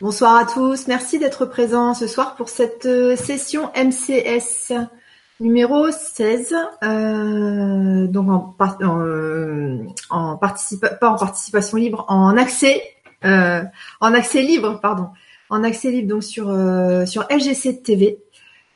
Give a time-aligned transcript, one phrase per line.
[0.00, 4.72] Bonsoir à tous, merci d'être présents ce soir pour cette euh, session MCS
[5.40, 6.54] numéro 16.
[6.82, 9.76] Euh, donc en, euh,
[10.08, 12.82] pas en participation libre, en accès,
[13.22, 15.08] en accès libre, pardon,
[15.50, 16.46] en accès libre donc sur
[17.06, 18.20] sur LGC TV.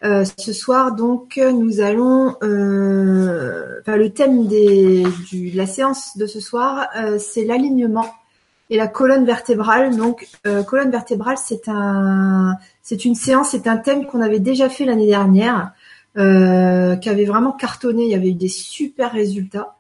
[0.03, 6.41] ce soir donc nous allons, enfin le thème des, du, de la séance de ce
[6.41, 6.87] soir,
[7.19, 8.13] c'est l'alignement
[8.75, 9.97] et la colonne vertébrale.
[9.97, 14.69] Donc, euh, colonne vertébrale, c'est un, c'est une séance, c'est un thème qu'on avait déjà
[14.69, 15.71] fait l'année dernière,
[16.19, 18.03] euh, qui avait vraiment cartonné.
[18.03, 19.77] Il y avait eu des super résultats.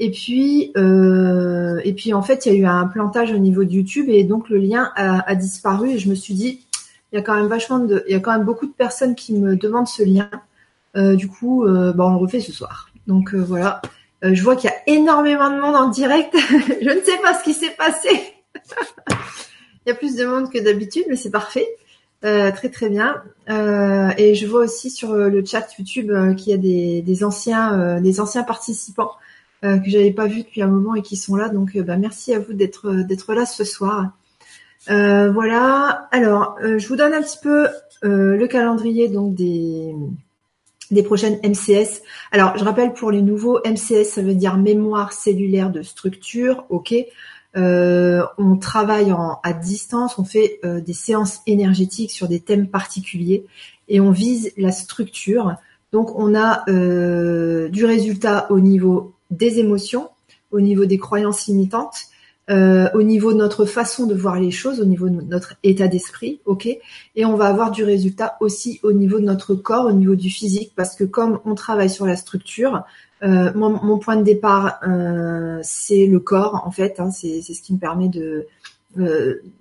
[0.00, 3.62] Et puis, euh, et puis en fait, il y a eu un plantage au niveau
[3.62, 5.90] de YouTube et donc le lien a, disparu.
[5.90, 6.66] Et je me suis dit,
[7.12, 9.14] il y a quand même vachement de, il y a quand même beaucoup de personnes
[9.14, 10.28] qui me demandent ce lien.
[11.14, 12.90] du coup, bah, on le refait ce soir.
[13.06, 13.80] Donc voilà.
[14.22, 16.34] Je vois qu'il y a énormément de monde en direct.
[16.38, 18.31] je ne sais pas ce qui s'est passé.
[19.86, 21.68] Il y a plus de monde que d'habitude, mais c'est parfait.
[22.24, 23.22] Euh, très très bien.
[23.50, 28.20] Euh, et je vois aussi sur le chat YouTube qu'il y a des, anciens des
[28.20, 29.10] anciens participants
[29.62, 31.48] que j'avais pas vus depuis un moment et qui sont là.
[31.48, 34.12] Donc bah, merci à vous d'être d'être là ce soir.
[34.86, 36.08] voilà.
[36.12, 37.66] Alors je vous donne un petit peu
[38.02, 39.92] le calendrier donc des
[40.92, 42.02] des prochaines MCS.
[42.30, 46.94] Alors, je rappelle pour les nouveaux, MCS, ça veut dire mémoire cellulaire de structure, ok.
[47.56, 53.44] Euh, on travaille à distance, on fait euh, des séances énergétiques sur des thèmes particuliers
[53.88, 55.54] et on vise la structure.
[55.92, 60.08] Donc, on a euh, du résultat au niveau des émotions,
[60.50, 62.06] au niveau des croyances limitantes,
[62.48, 66.40] au niveau de notre façon de voir les choses, au niveau de notre état d'esprit,
[66.44, 70.16] ok, et on va avoir du résultat aussi au niveau de notre corps, au niveau
[70.16, 72.84] du physique, parce que comme on travaille sur la structure,
[73.22, 77.74] euh, mon, point de départ euh, c'est le corps en fait, hein, c'est ce qui
[77.74, 78.46] me permet de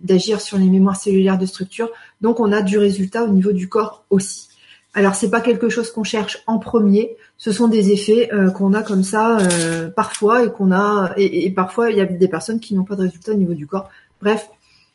[0.01, 3.69] d'agir sur les mémoires cellulaires de structure, donc on a du résultat au niveau du
[3.69, 4.49] corps aussi.
[4.93, 8.73] Alors c'est pas quelque chose qu'on cherche en premier, ce sont des effets euh, qu'on
[8.73, 12.59] a comme ça euh, parfois et qu'on a et, parfois il y a des personnes
[12.59, 13.89] qui n'ont pas de résultat au niveau du corps.
[14.21, 14.49] Bref,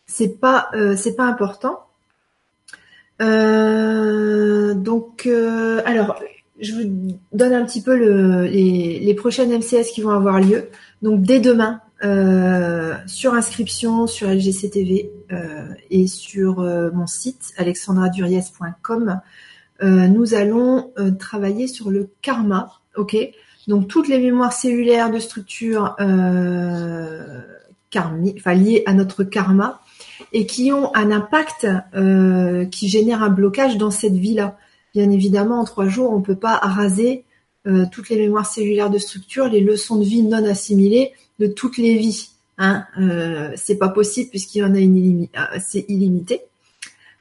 [0.07, 1.81] c'est pas euh, c'est pas important.
[3.19, 5.27] donc
[5.87, 6.21] alors
[6.61, 10.69] je vous donne un petit peu le, les, les, prochaines MCS qui vont avoir lieu.
[11.03, 11.81] Donc dès demain,
[13.07, 15.11] sur inscription sur LGCTV
[15.91, 19.21] et sur mon site alexandraduriez.com,
[19.83, 23.17] euh, nous allons euh, travailler sur le karma, ok?
[23.69, 27.41] Donc toutes les mémoires cellulaires de structure euh,
[27.95, 29.81] enfin liées à notre karma
[30.33, 34.57] et qui ont un impact euh, qui génère un blocage dans cette vie-là.
[34.97, 37.25] Bien évidemment, en trois jours, on ne peut pas raser
[37.93, 41.99] toutes les mémoires cellulaires de structure, les leçons de vie non assimilées de toutes les
[41.99, 42.31] vies.
[42.59, 45.29] Hein, euh, c'est pas possible puisqu'il y en a une
[45.61, 46.43] c'est illimité.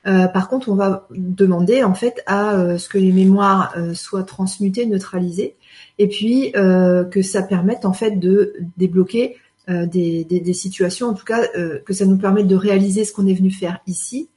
[0.07, 3.93] Euh, par contre, on va demander en fait à euh, ce que les mémoires euh,
[3.95, 5.55] soient transmutées, neutralisées,
[5.97, 9.37] et puis que ça permette en fait de débloquer
[9.69, 11.47] des, situations, en tout cas
[11.85, 14.27] que ça nous permette de réaliser ce qu'on est venu faire ici,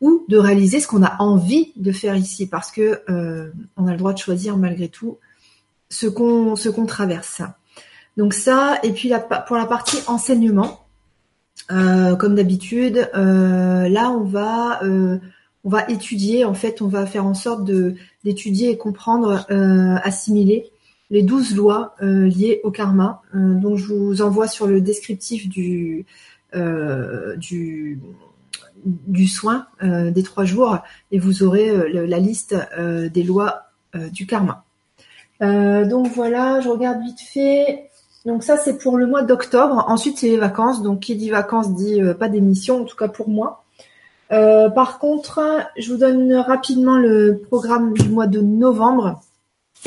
[0.00, 3.02] ou de réaliser ce qu'on a envie de faire ici, parce que
[3.76, 5.18] on a le droit de choisir malgré tout
[5.88, 7.42] ce qu'on ce qu'on traverse.
[8.16, 9.12] Donc ça, et puis
[9.46, 10.82] pour la partie enseignement.
[11.72, 15.18] Euh, comme d'habitude, euh, là on va euh,
[15.64, 19.46] on va étudier, en fait, on va faire en sorte de d'étudier et comprendre,
[20.04, 20.70] assimiler
[21.10, 23.22] les douze lois liées au karma.
[23.34, 26.06] donc je vous envoie sur le descriptif du
[26.52, 28.00] du
[28.84, 30.78] du soin des trois jours
[31.10, 33.64] et vous aurez la liste des lois
[34.12, 34.64] du karma.
[35.40, 37.90] donc voilà, je regarde vite fait.
[38.26, 39.84] Donc ça, c'est pour le mois d'octobre.
[39.88, 40.82] Ensuite, c'est les vacances.
[40.82, 43.62] Donc, qui dit vacances dit euh, pas d'émission, en tout cas pour moi.
[44.32, 45.40] Euh, par contre,
[45.78, 49.20] je vous donne rapidement le programme du mois de novembre,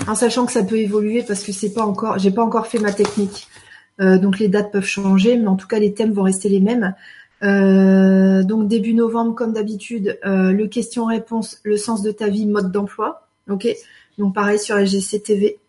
[0.07, 2.79] en sachant que ça peut évoluer parce que c'est pas encore, j'ai pas encore fait
[2.79, 3.49] ma technique.
[3.99, 6.61] Euh, donc les dates peuvent changer, mais en tout cas les thèmes vont rester les
[6.61, 6.95] mêmes.
[7.41, 13.27] Donc début novembre, comme d'habitude, le question-réponse, le sens de ta vie, mode d'emploi.
[13.49, 13.67] Ok?
[14.17, 15.59] Donc pareil sur LGC TV.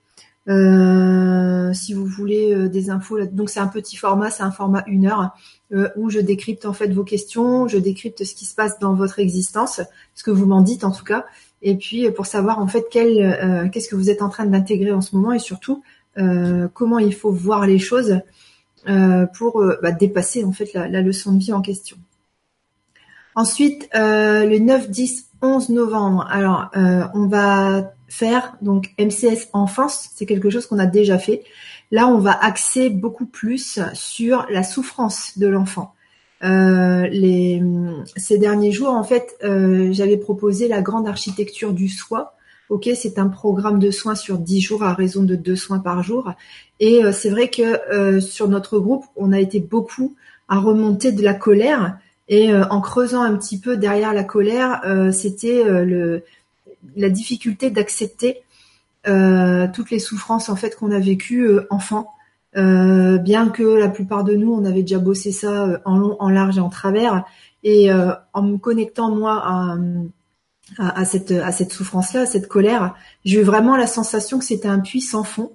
[0.48, 4.82] Euh, si vous voulez euh, des infos, donc c'est un petit format, c'est un format
[4.86, 5.30] une heure
[5.72, 8.94] euh, où je décrypte en fait vos questions, je décrypte ce qui se passe dans
[8.94, 9.80] votre existence,
[10.14, 11.26] ce que vous m'en dites en tout cas,
[11.62, 15.02] et puis pour savoir en fait quel, qu'est-ce que vous êtes en train d'intégrer en
[15.02, 15.82] ce moment et surtout
[16.72, 18.20] comment il faut voir les choses
[19.34, 21.96] pour bah, dépasser en fait la, leçon de vie en question.
[23.34, 26.70] Ensuite, le 9, 10, 11 novembre, alors
[27.14, 28.56] on va faire.
[28.60, 31.44] Donc MCS enfance, c'est quelque chose qu'on a déjà fait.
[31.90, 35.94] Là, on va axer beaucoup plus sur la souffrance de l'enfant.
[36.42, 42.34] ces derniers jours, en fait, j'avais proposé la grande architecture du soi.
[42.70, 46.02] Ok, c'est un programme de soins sur 10 jours à raison de deux soins par
[46.02, 46.32] jour.
[46.78, 50.14] Et c'est vrai que sur notre groupe, on a été beaucoup
[50.48, 51.98] à remonter de la colère.
[52.28, 54.80] Et en creusant un petit peu derrière la colère,
[55.12, 56.22] c'était le
[56.96, 58.42] la difficulté d'accepter
[59.08, 62.12] euh, toutes les souffrances en fait qu'on a vécues euh, enfant.
[62.56, 66.28] Euh, bien que la plupart de nous, on avait déjà bossé ça en long, en
[66.28, 67.24] large et en travers,
[67.62, 69.76] et en me connectant moi à,
[70.78, 72.94] à, cette souffrance-là, à cette colère,
[73.24, 75.52] j'ai eu vraiment la sensation que c'était un puits sans fond.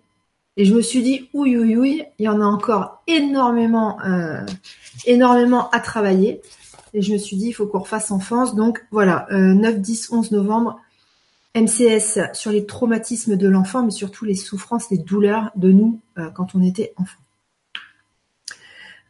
[0.57, 3.97] Et je me suis dit, ouïe, ouïe, ouïe, il y en a encore énormément,
[5.05, 6.41] énormément à travailler.
[6.93, 8.55] Et je me suis dit, il faut qu'on refasse enfance.
[8.55, 10.79] Donc voilà, 9, 10, 11 novembre,
[11.55, 16.29] MCS sur les traumatismes de l'enfant, mais surtout les souffrances, les douleurs de nous euh,
[16.29, 17.19] quand on était enfant.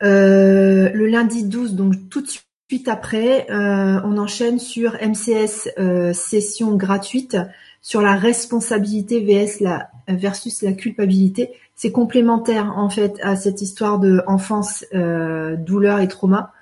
[0.03, 2.45] Euh, le lundi 12, donc tout de suite
[2.87, 5.69] après, euh, on enchaîne sur MCS
[6.13, 7.37] session gratuite
[7.81, 11.51] sur la responsabilité vs la, versus la culpabilité.
[11.75, 16.53] C'est complémentaire en fait à cette histoire de enfance, douleur et trauma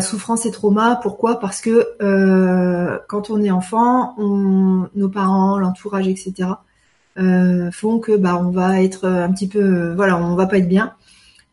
[0.00, 0.98] souffrance et trauma.
[1.02, 1.38] Pourquoi?
[1.38, 6.50] Parce que euh, quand on est enfant, on, nos parents, l'entourage, etc.
[7.18, 10.68] Euh, font que bah on va être un petit peu, voilà, on va pas être
[10.68, 10.92] bien.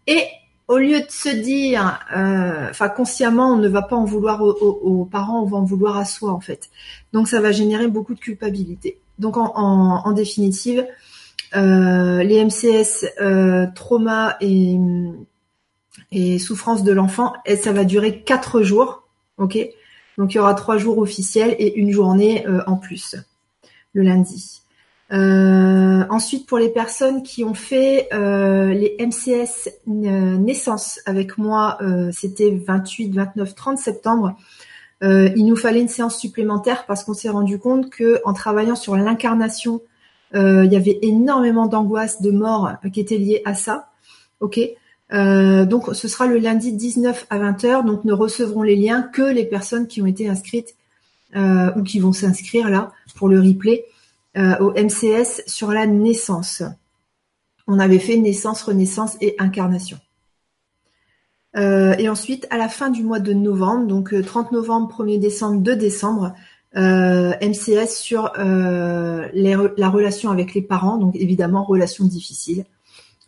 [0.08, 0.26] Et
[0.68, 5.06] au lieu de se dire, euh, enfin consciemment, on ne va pas en vouloir aux,
[5.06, 6.70] parents, on va en vouloir à soi en fait.
[7.12, 9.00] Donc ça va générer beaucoup de culpabilité.
[9.20, 10.86] Donc en, définitive,
[11.54, 13.06] les MCS
[13.76, 14.78] trauma et
[16.12, 19.04] et souffrance de l'enfant, ça va durer quatre jours,
[19.38, 19.58] ok?
[20.18, 23.16] Donc il y aura trois jours officiels et une journée euh, en plus
[23.94, 24.63] le lundi.
[25.14, 31.78] Euh, ensuite, pour les personnes qui ont fait euh, les MCS naissance avec moi,
[32.12, 34.36] c'était 28, 29, 30 septembre.
[35.02, 38.96] il nous fallait une séance supplémentaire parce qu'on s'est rendu compte que en travaillant sur
[38.96, 39.82] l'incarnation,
[40.34, 43.90] il y avait énormément d'angoisse, de mort qui étaient liées à ça.
[44.40, 44.60] Ok,
[45.14, 49.22] euh, donc ce sera le lundi 19 à 20h, donc ne recevront les liens que
[49.22, 50.76] les personnes qui ont été inscrites
[51.36, 53.86] euh, ou qui vont s'inscrire là pour le replay
[54.38, 56.64] euh, au MCS sur la naissance.
[57.68, 59.98] On avait fait naissance, renaissance et incarnation.
[61.56, 65.76] et ensuite, à la fin du mois de novembre, donc 30 novembre, 1er décembre, 2
[65.76, 66.34] décembre,
[66.76, 72.66] MCS sur la relation avec les parents, donc évidemment relation difficile.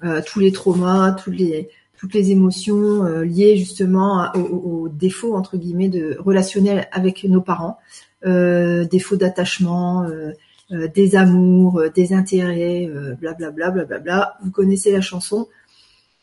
[0.04, 5.58] Euh, tous les traumas, tous les, toutes les émotions euh, liées justement aux, défauts entre
[5.58, 7.78] guillemets de relationnels avec nos parents,
[8.26, 10.32] euh, défauts d'attachement, euh,
[10.70, 12.90] des amours, des intérêts,
[13.20, 14.38] blablabla, blablabla.
[14.44, 15.48] Vous connaissez la chanson.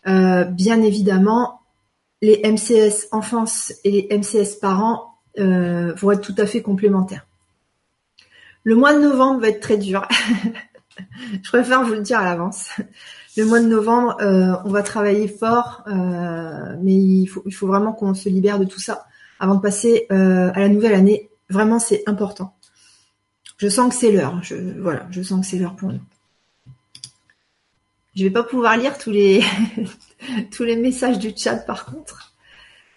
[0.04, 1.60] bien évidemment,
[2.20, 7.26] les MCS enfance et les MCS parents vont être tout à fait complémentaires.
[8.64, 10.08] Le mois de novembre va être très dur.
[11.42, 12.70] Je préfère vous le dire à l'avance
[13.36, 18.14] le mois de novembre, euh, on va travailler fort, euh, mais il faut, vraiment qu'on
[18.14, 19.06] se libère de tout ça
[19.38, 21.30] avant de passer euh, à la nouvelle année.
[21.48, 22.54] Vraiment, c'est important.
[23.62, 24.42] Je sens que c'est l'heure.
[24.42, 26.00] Je, voilà, je sens que c'est l'heure pour nous.
[28.16, 29.40] Je vais pas pouvoir lire tous les
[30.76, 32.32] messages du chat par contre.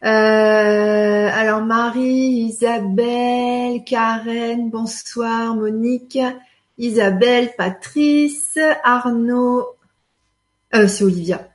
[0.02, 6.18] alors Marie, Isabelle, Karen, bonsoir, Monique,
[6.80, 9.68] Isabelle, Patrice, Arnaud,
[10.74, 11.48] euh, c'est Olivia.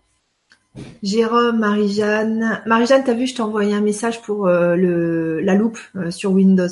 [1.02, 2.62] Jérôme, Marie-Jeanne.
[2.64, 6.68] Marie-Jeanne, t'as vu, je t'ai envoyé un message pour euh, la loupe euh, sur Windows.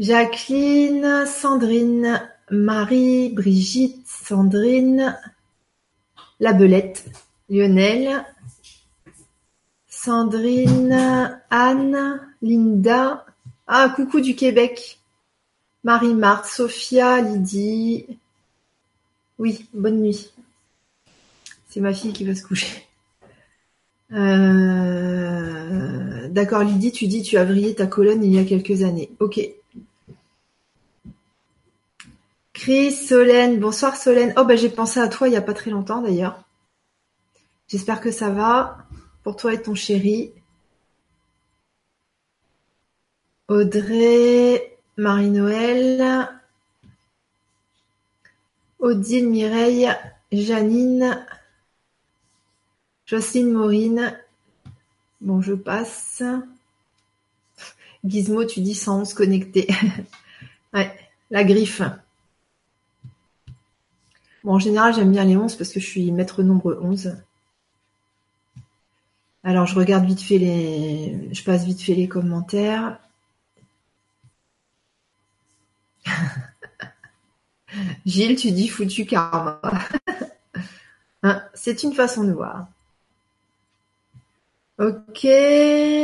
[0.00, 5.20] Jacqueline, Sandrine, Marie, Brigitte, Sandrine,
[6.40, 7.04] La Belette,
[7.50, 8.24] Lionel,
[9.86, 13.26] Sandrine, Anne, Linda.
[13.66, 14.98] Ah, coucou du Québec.
[15.84, 18.06] Marie-Marthe, Sophia, Lydie,
[19.38, 20.30] oui, bonne nuit.
[21.68, 22.86] C'est ma fille qui va se coucher.
[24.12, 24.98] Euh,
[26.28, 29.10] d'accord, Lydie, tu dis tu as vrillé ta colonne il y a quelques années.
[29.18, 29.40] Ok.
[32.60, 34.34] Chris, Solène, bonsoir Solène.
[34.36, 36.44] Oh bah j'ai pensé à toi il n'y a pas très longtemps d'ailleurs.
[37.68, 38.86] J'espère que ça va
[39.22, 40.34] pour toi et ton chéri.
[43.48, 46.28] Audrey, Marie-Noël,
[48.78, 49.88] Odile, Mireille,
[50.30, 51.26] Janine,
[53.06, 54.20] Jocelyne, Maureen.
[55.22, 56.22] Bon, je passe.
[58.04, 59.66] Gizmo, tu dis 111 connecté.
[60.74, 60.94] ouais,
[61.30, 61.80] la griffe.
[64.44, 67.16] Bon, en général, j'aime bien les 11 parce que je suis maître nombre 11.
[69.44, 72.98] Alors je regarde vite fait les, je passe vite fait les commentaires.
[78.06, 79.60] Gilles, tu dis foutu karma.
[81.22, 82.66] Hein, c'est une façon de voir.
[84.78, 85.24] Ok,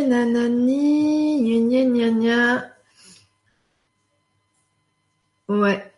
[0.09, 2.77] nanani, gna gna gna
[5.49, 5.93] Ouais.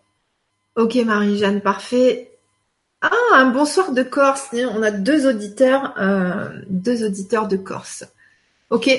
[0.76, 2.27] Ok Marie-Jeanne, parfait.
[3.00, 4.49] Ah, un bonsoir de Corse.
[4.52, 8.05] On a deux auditeurs, euh, deux auditeurs de Corse.
[8.71, 8.90] Ok,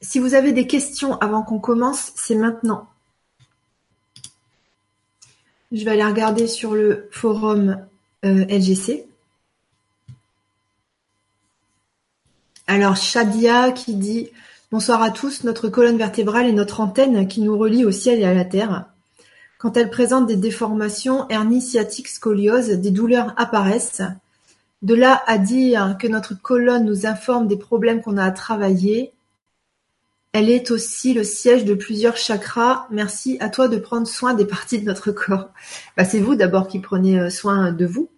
[0.00, 2.88] si vous avez des questions avant qu'on commence, c'est maintenant.
[5.72, 7.78] Je vais aller regarder sur le forum
[8.24, 9.06] euh, LGC.
[12.66, 14.30] Alors Shadia qui dit
[14.70, 18.24] Bonsoir à tous, notre colonne vertébrale est notre antenne qui nous relie au ciel et
[18.24, 18.86] à la terre.
[19.66, 24.02] Quand elle présente des déformations, hernie sciatique, scoliose, des douleurs apparaissent.
[24.82, 29.12] De là à dire que notre colonne nous informe des problèmes qu'on a à travailler,
[30.32, 32.86] elle est aussi le siège de plusieurs chakras.
[32.92, 35.48] Merci à toi de prendre soin des parties de notre corps.
[35.96, 38.08] Bah, c'est vous d'abord qui prenez euh, soin de vous.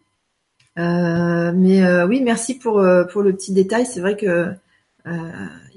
[0.78, 3.86] Euh, mais euh, oui, merci pour, pour le petit détail.
[3.86, 4.52] C'est vrai que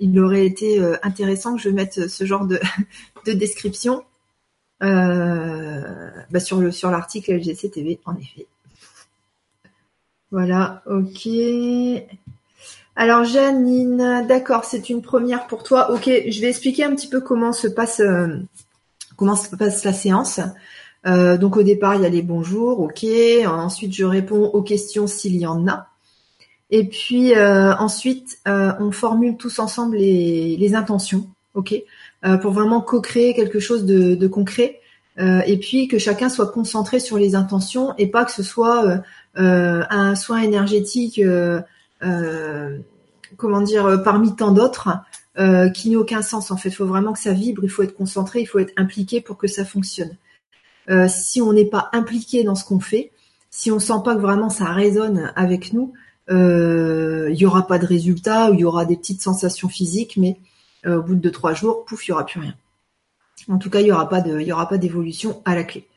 [0.02, 2.60] il aurait été intéressant que je mette ce genre de,
[3.26, 4.04] de description
[4.82, 7.72] bah, sur le sur l'article LGC
[8.06, 8.48] en effet.
[10.32, 11.28] Voilà, ok.
[12.96, 15.92] Alors Janine, d'accord, c'est une première pour toi.
[15.92, 18.38] Ok, je vais expliquer un petit peu comment se passe euh,
[19.16, 20.40] comment se passe la séance.
[21.06, 23.06] Euh, donc au départ, il y a les bonjours, ok.
[23.46, 25.88] Ensuite, je réponds aux questions s'il y en a.
[26.70, 31.74] Et puis euh, ensuite, on formule tous ensemble les, intentions, ok,
[32.42, 34.80] pour vraiment co-créer quelque chose de, concret.
[35.20, 39.02] et puis que chacun soit concentré sur les intentions et pas que ce soit
[39.36, 41.20] un soin énergétique
[42.04, 42.80] euh,
[43.38, 44.90] comment dire, euh, parmi tant d'autres,
[45.40, 46.70] euh, qui n'ont aucun sens en fait.
[46.70, 49.38] Il faut vraiment que ça vibre, il faut être concentré, il faut être impliqué pour
[49.38, 50.16] que ça fonctionne.
[51.08, 53.12] si on n'est pas impliqué dans ce qu'on fait,
[53.50, 55.94] si on sent pas que vraiment ça résonne avec nous,
[56.30, 60.38] il y aura pas de résultat, ou il y aura des petites sensations physiques, mais
[60.86, 62.56] au bout de deux trois jours, pouf, il y aura plus rien.
[63.48, 65.88] En tout cas, il y aura pas de, y aura pas d'évolution à la clé.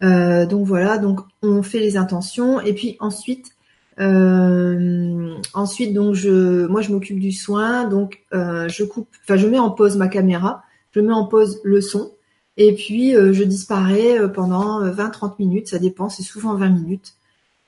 [0.00, 3.54] donc voilà, donc on fait les intentions et puis ensuite
[4.00, 9.46] euh, ensuite, donc je, moi je m'occupe du soin, donc euh, je coupe, enfin je
[9.46, 10.62] mets en pause ma caméra,
[10.92, 12.12] je mets en pause le son,
[12.56, 17.14] et puis euh, je disparais pendant 20-30 minutes, ça dépend, c'est souvent 20 minutes.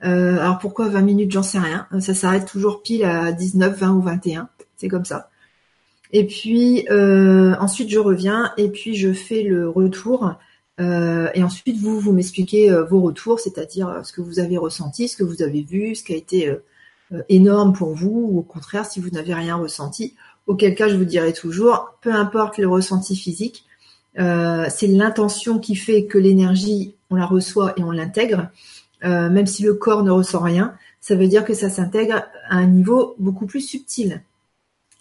[0.01, 1.87] alors pourquoi 20 minutes, j'en sais rien.
[2.01, 5.31] Ça s'arrête toujours pile à 19, 20 ou 21, c'est comme ça.
[6.17, 10.37] Et puis ensuite je reviens et puis je fais le retour
[10.81, 14.59] euh, et ensuite, vous, vous m'expliquez euh, vos retours, c'est-à-dire euh, ce que vous avez
[14.59, 16.55] ressenti, ce que vous avez vu, ce qui a été
[17.29, 20.15] énorme pour vous, ou au contraire, si vous n'avez rien ressenti.
[20.47, 23.65] Auquel cas, je vous dirai toujours, peu importe le ressenti physique,
[24.17, 28.49] c'est l'intention qui fait que l'énergie, on la reçoit et on l'intègre.
[29.03, 32.67] même si le corps ne ressent rien, ça veut dire que ça s'intègre à un
[32.67, 34.23] niveau beaucoup plus subtil.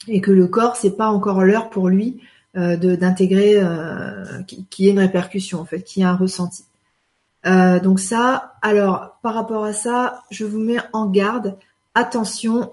[0.08, 2.22] Et que le corps, c'est pas encore l'heure pour lui
[2.58, 6.64] euh, d'intégrer, euh, qui, ait une répercussion en fait, qui ait un ressenti.
[7.46, 11.58] Euh, donc ça, alors par rapport à ça, je vous mets en garde.
[11.96, 12.72] Attention,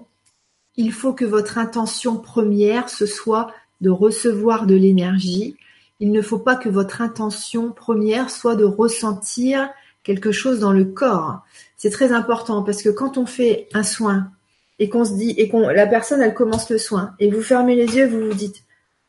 [0.77, 3.51] il faut que votre intention première ce soit
[3.81, 5.57] de recevoir de l'énergie.
[5.99, 9.69] Il ne faut pas que votre intention première soit de ressentir
[10.03, 11.41] quelque chose dans le corps.
[11.75, 14.31] C'est très important parce que quand on fait un soin
[14.79, 17.75] et qu'on se dit et qu'on la personne elle commence le soin et vous fermez
[17.75, 18.63] les yeux, vous vous dites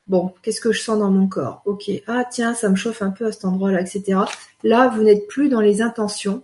[0.06, 1.62] Bon, qu'est-ce que je sens dans mon corps?
[1.64, 4.18] Ok, ah tiens, ça me chauffe un peu à cet endroit-là, etc.
[4.62, 6.42] Là, vous n'êtes plus dans les intentions.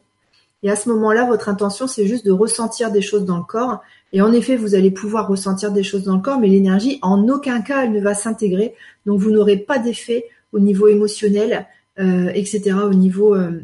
[0.62, 3.82] Et à ce moment-là, votre intention, c'est juste de ressentir des choses dans le corps.
[4.14, 7.28] Et en effet, vous allez pouvoir ressentir des choses dans le corps, mais l'énergie, en
[7.28, 8.74] aucun cas, elle ne va s'intégrer.
[9.04, 11.66] Donc, vous n'aurez pas d'effet au niveau émotionnel,
[11.98, 13.62] euh, etc., au niveau, euh,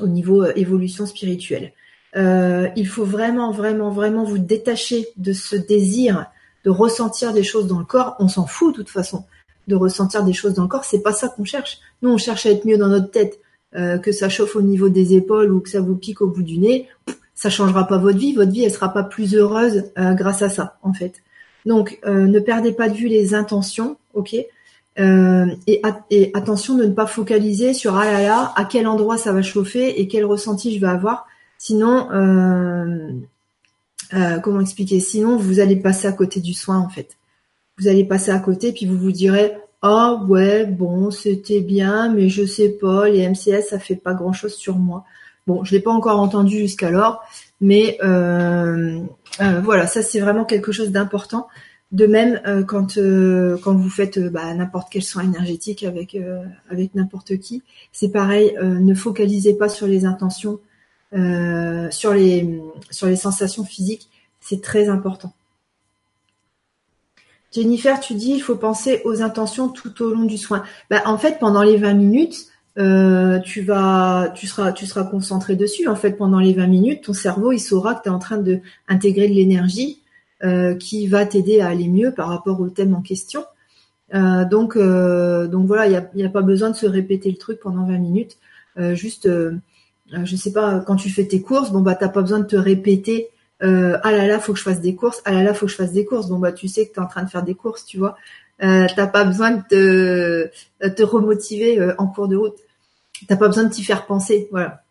[0.00, 1.72] au niveau euh, évolution spirituelle.
[2.14, 6.26] Il faut vraiment, vraiment, vraiment vous détacher de ce désir
[6.64, 9.24] de ressentir des choses dans le corps, on s'en fout de toute façon
[9.68, 11.78] de ressentir des choses dans le corps, c'est pas ça qu'on cherche.
[12.02, 13.40] Nous, on cherche à être mieux dans notre tête,
[13.76, 16.42] euh, que ça chauffe au niveau des épaules ou que ça vous pique au bout
[16.42, 16.88] du nez,
[17.34, 18.34] ça changera pas votre vie.
[18.34, 21.22] Votre vie, elle sera pas plus heureuse euh, grâce à ça, en fait.
[21.66, 24.34] Donc, euh, ne perdez pas de vue les intentions, ok?
[25.66, 29.32] Et, et, attention de ne pas focaliser sur ah là là, à quel endroit ça
[29.32, 31.26] va chauffer et quel ressenti je vais avoir.
[31.62, 33.20] Sinon, euh,
[34.40, 34.98] comment expliquer?
[34.98, 37.18] Sinon, vous allez passer à côté du soin en fait.
[37.78, 39.52] Vous allez passer à côté, puis vous vous direz
[39.82, 44.32] ah ouais bon c'était bien, mais je sais pas les MCS ça fait pas grand
[44.32, 45.04] chose sur moi.
[45.46, 47.22] Bon, je l'ai pas encore entendu jusqu'alors,
[47.60, 48.98] mais euh,
[49.42, 51.46] euh, voilà, ça c'est vraiment quelque chose d'important.
[51.92, 52.98] De même, quand
[53.62, 56.16] quand vous faites bah, n'importe quel soin énergétique avec
[56.70, 57.62] avec n'importe qui,
[57.92, 58.56] c'est pareil.
[58.62, 60.58] ne focalisez pas sur les intentions,
[61.12, 64.08] sur les sur les sensations physiques.
[64.40, 65.32] C'est très important.
[67.52, 70.62] Jennifer, tu dis il faut penser aux intentions tout au long du soin.
[70.88, 72.46] Bah, en fait, pendant les 20 minutes,
[72.78, 75.88] euh, tu vas, tu seras, tu seras concentré dessus.
[75.88, 78.38] En fait, pendant les 20 minutes, ton cerveau, il saura que tu es en train
[78.38, 80.00] de intégrer de l'énergie
[80.44, 83.44] euh, qui va t'aider à aller mieux par rapport au thème en question.
[84.14, 87.60] Euh, donc, donc voilà, il n'y a, a, pas besoin de se répéter le truc
[87.60, 88.38] pendant 20 minutes.
[88.92, 89.28] juste,
[90.24, 92.56] je sais pas, quand tu fais tes courses, bon bah t'as pas besoin de te
[92.56, 93.28] répéter
[93.62, 95.72] euh, ah là là, faut que je fasse des courses, ah là là, faut que
[95.72, 96.28] je fasse des courses.
[96.28, 98.16] Bon bah tu sais que tu es en train de faire des courses, tu vois.
[98.62, 102.56] Euh, t'as pas besoin de te, te remotiver euh, en cours de route.
[103.28, 104.82] T'as pas besoin de t'y faire penser, voilà.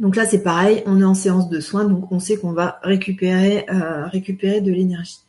[0.00, 2.80] Donc là c'est pareil, on est en séance de soins, donc on sait qu'on va
[2.82, 5.20] récupérer euh, récupérer de l'énergie.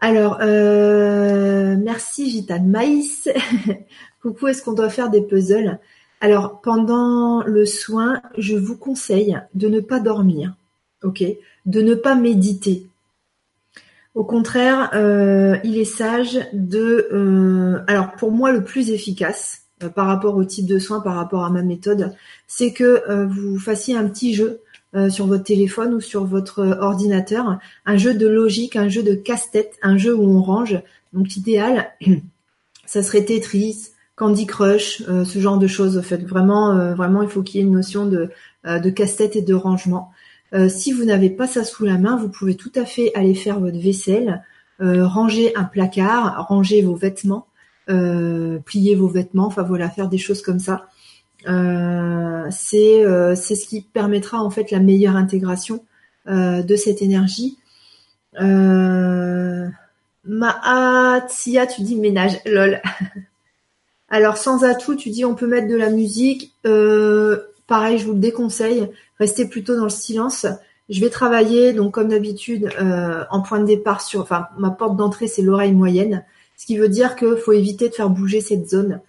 [0.00, 3.28] Alors merci Gitane Maïs.
[4.22, 5.80] Coucou, est-ce qu'on doit faire des puzzles?
[6.20, 10.54] Alors pendant le soin, je vous conseille de ne pas dormir,
[11.02, 11.24] ok?
[11.66, 12.86] De ne pas méditer.
[14.14, 17.08] Au contraire, euh, il est sage de...
[17.12, 21.14] Euh, alors pour moi, le plus efficace euh, par rapport au type de soin, par
[21.14, 22.14] rapport à ma méthode,
[22.48, 24.60] c'est que vous fassiez un petit jeu
[25.10, 29.78] sur votre téléphone ou sur votre ordinateur, un jeu de logique, un jeu de casse-tête,
[29.82, 30.80] un jeu où on range.
[31.12, 31.92] Donc idéal,
[32.86, 35.96] ça serait Tetris, Candy Crush, ce genre de choses.
[35.96, 38.30] En fait, vraiment, vraiment, il faut qu'il y ait une notion de,
[38.64, 40.10] de casse-tête et de rangement.
[40.54, 43.34] Euh, si vous n'avez pas ça sous la main, vous pouvez tout à fait aller
[43.34, 44.42] faire votre vaisselle,
[44.80, 47.46] euh, ranger un placard, ranger vos vêtements,
[47.90, 50.86] euh, plier vos vêtements, enfin voilà, faire des choses comme ça.
[52.50, 53.04] c'est
[53.36, 55.84] c'est ce qui permettra en fait la meilleure intégration
[56.26, 57.58] de cette énergie.
[58.40, 59.68] Euh,
[61.28, 62.80] Tia, tu dis ménage, lol.
[64.08, 66.52] Alors sans atout, tu dis on peut mettre de la musique.
[67.66, 70.46] pareil, je vous le déconseille restez plutôt dans le silence.
[70.88, 74.96] Je vais travailler, donc comme d'habitude, euh, en point de départ sur, enfin, ma porte
[74.96, 76.24] d'entrée, c'est l'oreille moyenne,
[76.56, 79.00] ce qui veut dire qu'il faut éviter de faire bouger cette zone.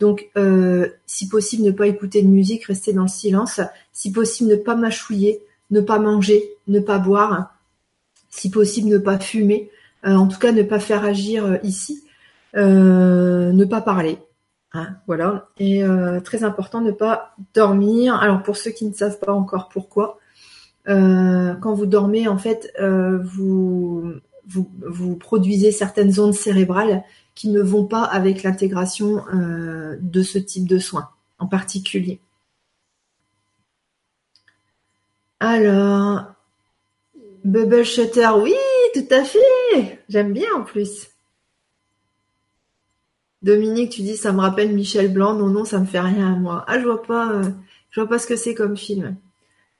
[0.00, 3.60] Donc, euh, si possible, ne pas écouter de musique, rester dans le silence.
[3.92, 5.40] Si possible, ne pas mâchouiller,
[5.70, 7.54] ne pas manger, ne pas boire.
[8.30, 9.70] Si possible, ne pas fumer.
[10.06, 12.04] Euh, en tout cas, ne pas faire agir ici.
[12.54, 14.18] ne pas parler.
[14.72, 15.48] Hein, voilà.
[15.58, 18.14] Et euh, très important, ne pas dormir.
[18.16, 20.18] Alors pour ceux qui ne savent pas encore pourquoi,
[20.88, 24.20] euh, quand vous dormez, en fait, euh, vous,
[25.20, 27.02] produisez certaines ondes cérébrales
[27.34, 32.20] qui ne vont pas avec l'intégration de ce type de soins en particulier.
[35.40, 36.24] Alors,
[37.44, 38.54] Bubble Shutter, oui,
[38.94, 40.04] tout à fait.
[40.08, 41.08] J'aime bien en plus.
[43.42, 45.34] Dominique, tu dis ça me rappelle Michel Blanc.
[45.34, 46.64] Non, non, ça me fait rien à moi.
[46.66, 47.44] Ah, je vois pas, euh,
[47.90, 49.16] je vois pas ce que c'est comme film.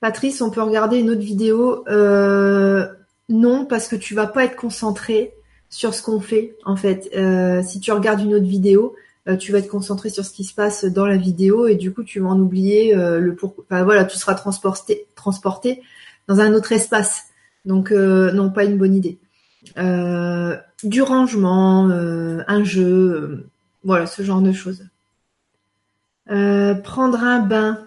[0.01, 1.85] Patrice, on peut regarder une autre vidéo.
[1.89, 2.87] Euh,
[3.29, 5.35] non, parce que tu vas pas être concentré
[5.71, 6.57] sur ce qu'on fait.
[6.65, 8.95] En fait, euh, si tu regardes une autre vidéo,
[9.39, 12.03] tu vas être concentré sur ce qui se passe dans la vidéo et du coup,
[12.03, 13.63] tu vas en oublier le pourquoi.
[13.69, 15.83] Enfin voilà, tu seras transporté, transporté
[16.29, 17.25] dans un autre espace.
[17.67, 19.19] Donc non, pas une bonne idée.
[19.77, 23.51] Euh, du rangement, euh, un jeu, euh,
[23.85, 24.85] voilà, ce genre de choses.
[26.85, 27.85] prendre un bain.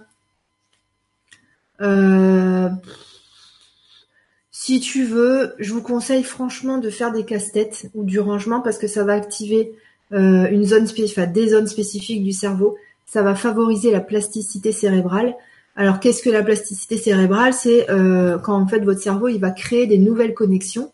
[4.52, 8.78] si tu veux, je vous conseille franchement de faire des casse-têtes ou du rangement parce
[8.78, 9.74] que ça va activer
[10.12, 12.78] une zone spécifique, des zones spécifiques du cerveau.
[13.06, 15.36] Ça va favoriser la plasticité cérébrale.
[15.76, 17.54] Alors qu'est-ce que la plasticité cérébrale?
[17.54, 17.88] C'est
[18.44, 20.92] quand en fait votre cerveau il va créer des nouvelles connexions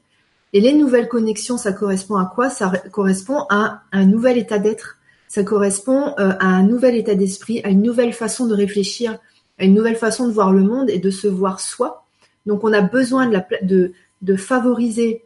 [0.54, 2.50] et les nouvelles connexions, ça correspond à quoi?
[2.50, 7.62] Ça correspond à un nouvel état d'être, ça correspond euh, à un nouvel état d'esprit,
[7.64, 9.18] à une nouvelle façon de réfléchir,
[9.60, 12.06] à une nouvelle façon de voir le monde et de se voir soi.
[12.46, 13.30] Donc on a besoin
[13.62, 15.24] de, favoriser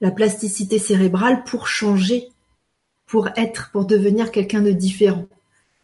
[0.00, 2.28] la plasticité cérébrale pour changer,
[3.06, 5.26] pour être, pour devenir quelqu'un de différent.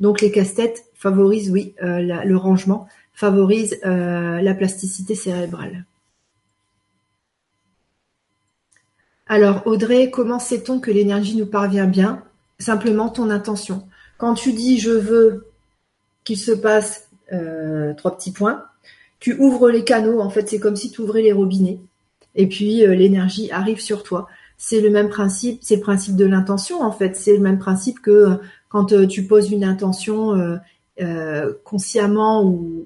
[0.00, 5.85] Donc les casse-têtes favorisent, oui, euh, le rangement, favorisent euh, la plasticité cérébrale.
[9.26, 12.22] Alors Audrey, comment sait-on que l'énergie nous parvient bien?
[12.58, 13.87] Simplement ton intention.
[14.18, 15.46] Quand tu dis je veux
[16.24, 18.64] qu'il se passe euh, trois petits points,
[19.20, 21.80] tu ouvres les canaux, en fait c'est comme si tu ouvrais les robinets
[22.34, 24.28] et puis euh, l'énergie arrive sur toi.
[24.58, 28.00] C'est le même principe, c'est le principe de l'intention en fait, c'est le même principe
[28.00, 28.37] que euh,
[28.68, 30.58] quand tu poses une intention
[31.62, 32.84] consciemment ou,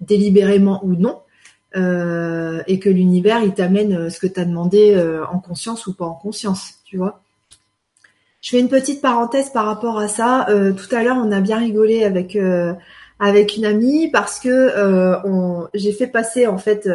[0.00, 1.18] délibérément ou non,
[1.74, 6.14] et que l'univers il t'amène ce que tu as demandé en conscience ou pas en
[6.14, 7.20] conscience, tu vois.
[8.40, 10.46] Je fais une petite parenthèse par rapport à ça.
[10.48, 12.36] tout à l'heure, on a bien rigolé avec
[13.20, 16.88] avec une amie parce que on, j'ai fait passer en fait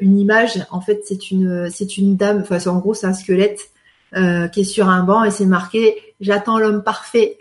[0.00, 0.66] une image.
[0.70, 2.42] En fait, c'est une c'est une dame.
[2.42, 3.70] Enfin, en gros, c'est un squelette
[4.16, 7.36] euh, qui est sur un banc et c'est marqué j'attends l'homme parfait.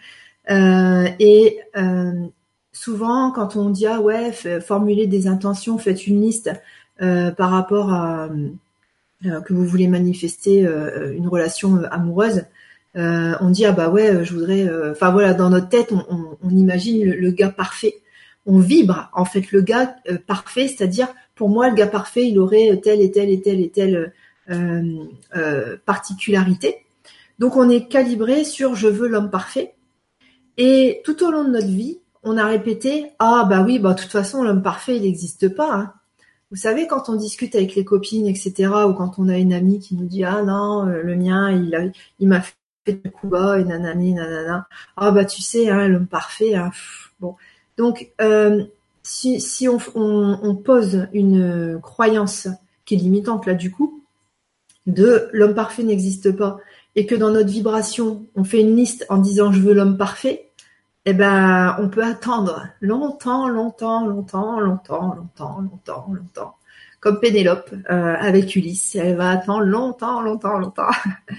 [0.50, 2.12] euh, et euh,
[2.78, 6.50] souvent quand on dit ah ouais formulez des intentions, faites une liste
[7.02, 8.28] euh, par rapport à
[9.22, 12.44] que vous voulez manifester une relation amoureuse.
[12.94, 17.16] on dit ah bah ouais je voudrais enfin voilà dans notre tête on, imagine le,
[17.16, 17.94] le, gars parfait
[18.46, 19.96] on vibre en fait le gars
[20.28, 23.70] parfait c'est-à-dire pour moi le gars parfait il aurait tel et tel et tel et
[23.70, 24.12] tel
[24.50, 25.04] euh,
[25.36, 26.86] euh, particularité.
[27.38, 29.74] Donc on est calibré sur je veux l'homme parfait.
[30.56, 34.00] Et tout au long de notre vie, on a répété ah bah oui bah de
[34.00, 35.74] toute façon l'homme parfait il n'existe pas.
[35.74, 35.92] Hein.
[36.50, 39.80] Vous savez quand on discute avec les copines etc ou quand on a une amie
[39.80, 41.80] qui nous dit ah non euh, le mien il a
[42.18, 42.54] il m'a fait
[42.86, 46.70] le coup bas et nanani nanana ah bah tu sais hein, l'homme parfait hein,
[47.20, 47.36] bon
[47.76, 48.12] donc
[49.02, 52.48] si, si on, on, on, pose une croyance
[52.84, 54.02] qui est limitante là du coup
[54.86, 56.58] de l'homme parfait n'existe pas
[56.98, 60.47] et que dans notre vibration, on fait une liste en disant je veux l'homme parfait,
[61.10, 66.56] eh ben, on peut attendre longtemps, longtemps, longtemps, longtemps, longtemps, longtemps, longtemps.
[67.00, 70.90] Comme Pénélope euh, avec Ulysse, elle va attendre longtemps, longtemps, longtemps.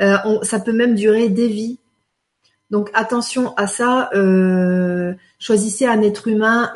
[0.00, 1.78] Euh, ça peut même durer des vies.
[2.70, 4.08] Donc attention à ça.
[4.14, 6.72] Euh, choisissez un être humain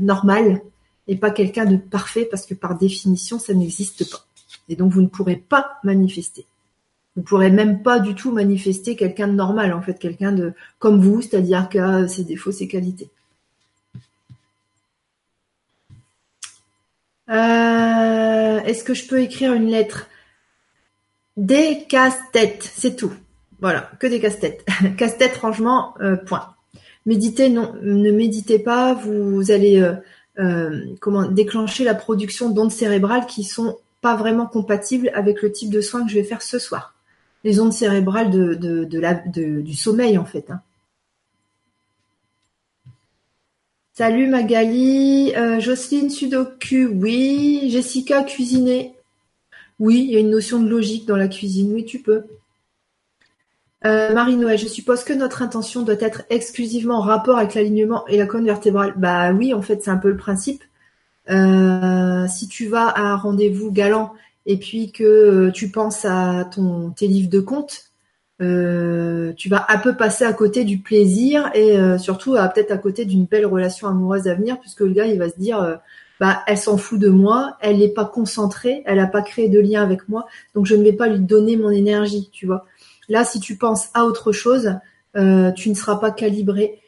[0.00, 0.62] normal
[1.06, 4.24] et pas quelqu'un de parfait parce que par définition, ça n'existe pas.
[4.70, 6.46] Et donc vous ne pourrez pas manifester.
[7.16, 11.00] Ne pourrez même pas du tout manifester quelqu'un de normal, en fait, quelqu'un de comme
[11.00, 13.10] vous, c'est-à-dire qui a ses défauts, ses qualités.
[17.30, 20.08] Euh, est-ce que je peux écrire une lettre?
[21.36, 23.12] Des casse-têtes, c'est tout.
[23.60, 24.64] Voilà, que des casse-têtes.
[24.96, 26.54] casse-tête, franchement, euh, point.
[27.06, 29.82] Méditez, non, ne méditez pas, vous allez
[30.38, 35.70] euh, comment déclencher la production d'ondes cérébrales qui sont pas vraiment compatible avec le type
[35.70, 36.94] de soins que je vais faire ce soir.
[37.44, 40.50] Les ondes cérébrales de, du sommeil en fait.
[40.50, 40.60] Hein.
[43.92, 47.68] Salut Magali, euh, Jocelyne Sudoku, oui.
[47.70, 48.94] Jessica, cuisiner.
[49.78, 52.24] Oui, il y a une notion de logique dans la cuisine, oui tu peux.
[53.86, 58.18] Euh, Marie-Noël, je suppose que notre intention doit être exclusivement en rapport avec l'alignement et
[58.18, 58.94] la colonne vertébrale.
[58.96, 60.62] Bah oui, en fait, c'est un peu le principe.
[61.30, 64.12] Euh, si tu vas à un rendez-vous galant
[64.46, 67.84] et puis que euh, tu penses à ton tes livres de compte,
[68.40, 73.04] euh, tu vas un peu passer à côté du plaisir et surtout peut-être à côté
[73.04, 75.78] d'une belle relation amoureuse à venir, puisque le gars il va se dire
[76.20, 79.60] bah elle s'en fout de moi, elle n'est pas concentrée, elle n'a pas créé de
[79.60, 82.64] lien avec moi, donc je ne vais pas lui donner mon énergie, tu vois.
[83.10, 84.74] Là, si tu penses à autre chose,
[85.14, 86.78] tu ne seras pas calibré,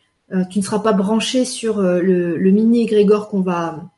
[0.49, 3.93] tu ne seras pas branché sur le, le mini égrégore qu'on va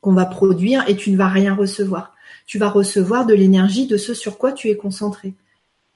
[0.00, 2.14] qu'on va produire et tu ne vas rien recevoir.
[2.48, 5.34] Tu vas recevoir de l'énergie de ce sur quoi tu es concentré.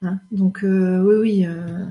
[0.03, 1.47] Hein, donc euh, oui, oui.
[1.47, 1.87] Euh.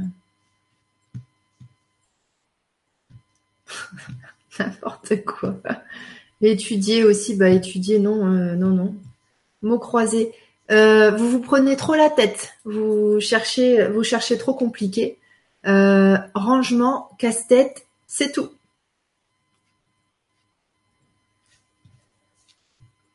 [4.61, 5.57] N'importe quoi.
[6.41, 8.95] Étudier aussi, bah étudier, non, euh, non, non.
[9.63, 10.33] Mots croisés.
[10.69, 12.53] vous vous prenez trop la tête.
[12.65, 15.19] Vous cherchez, vous cherchez trop compliqué.
[15.65, 18.51] rangement, casse-tête, c'est tout.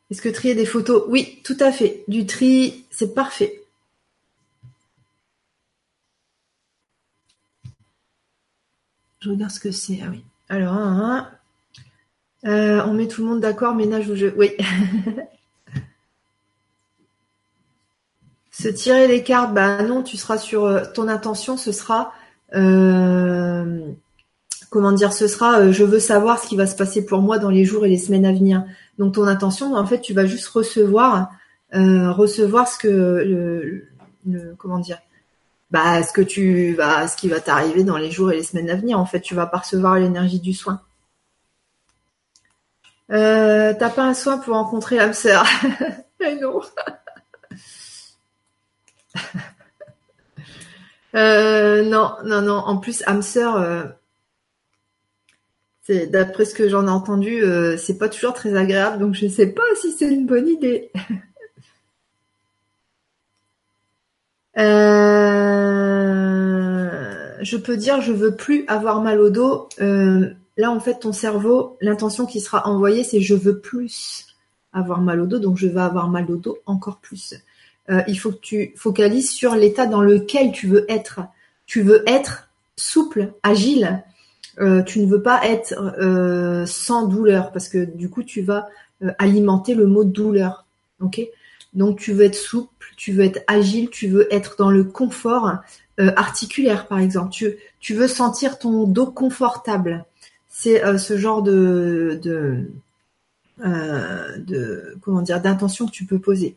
[0.10, 1.04] Est-ce que trier des photos?
[1.10, 2.04] Oui, tout à fait.
[2.08, 3.62] Du tri, c'est parfait.
[9.20, 10.00] Je regarde ce que c'est.
[10.04, 10.24] Ah oui.
[10.50, 11.28] Alors,
[12.46, 14.34] euh, on met tout le monde d'accord, ménage ou jeu.
[14.38, 14.52] Oui.
[18.52, 22.12] Se tirer les cartes, bah non, tu seras sur euh, ton intention, ce sera
[22.56, 23.91] euh,
[24.69, 27.49] comment dire, ce sera je veux savoir ce qui va se passer pour moi dans
[27.49, 28.63] les jours et les semaines à venir.
[28.97, 31.30] Donc ton intention, en fait, tu vas juste recevoir,
[31.75, 32.88] euh, recevoir ce que
[34.25, 34.99] le, comment dire,
[35.71, 38.69] bah ce que tu vas, ce qui va t'arriver dans les jours et les semaines
[38.69, 38.99] à venir.
[38.99, 40.82] En fait, tu vas percevoir l'énergie du soin.
[43.12, 45.45] Euh, T'as pas un soin pour rencontrer l'âme sœur
[46.41, 46.62] non.
[51.15, 52.58] euh, non, non, non.
[52.58, 53.86] En plus, âme sœur, euh,
[56.08, 59.47] d'après ce que j'en ai entendu, euh, c'est pas toujours très agréable, donc je sais
[59.47, 60.91] pas si c'est une bonne idée.
[64.58, 64.63] Euh,
[67.41, 71.13] je peux dire je veux plus avoir mal au dos, euh, Là, en fait, ton
[71.13, 74.26] cerveau, l'intention qui sera envoyée, c'est je veux plus
[74.73, 77.36] avoir mal au dos, donc je vais avoir mal au dos encore plus.
[77.89, 81.21] Euh, il faut que tu focalises sur l'état dans lequel tu veux être.
[81.67, 84.04] Tu veux être souple, agile.
[84.60, 88.67] Euh, tu ne veux pas être euh, sans douleur parce que du coup tu vas
[89.20, 90.65] alimenter le mot douleur.
[91.00, 91.22] Ok?
[91.74, 95.58] Donc tu veux être souple, tu veux être agile, tu veux être dans le confort
[96.00, 97.32] articulaire par exemple.
[97.32, 100.06] Tu, tu veux sentir ton dos confortable.
[100.48, 102.72] C'est ce genre de, de,
[103.60, 106.56] de comment dire d'intention que tu peux poser.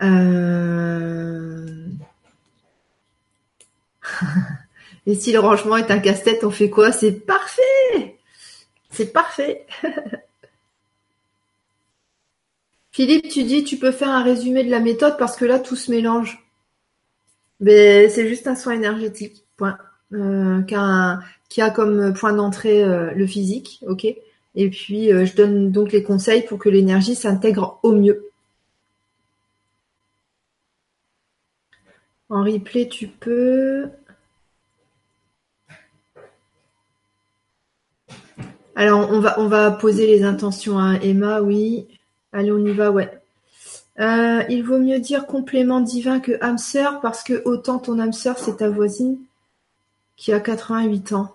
[5.06, 6.92] Et si le rangement est un casse-tête, on fait quoi?
[6.92, 8.18] C'est parfait
[8.90, 9.66] C'est parfait
[12.90, 15.76] Philippe, tu dis tu peux faire un résumé de la méthode parce que là tout
[15.76, 16.44] se mélange.
[17.60, 19.78] Mais c'est juste un soin énergétique, point.
[20.14, 24.06] Euh, qui, a, comme point d'entrée euh, le physique, ok?
[24.54, 28.30] Et puis euh, je donne donc les conseils pour que l'énergie s'intègre au mieux.
[32.30, 33.90] En replay, tu peux.
[38.78, 41.88] Alors, on va, on va poser les intentions à Emma, oui.
[42.32, 43.10] Allez, on y va, ouais.
[43.98, 48.12] Euh, il vaut mieux dire complément divin que âme sœur parce que autant ton âme
[48.12, 49.18] sœur, c'est ta voisine
[50.16, 51.34] qui a 88 ans.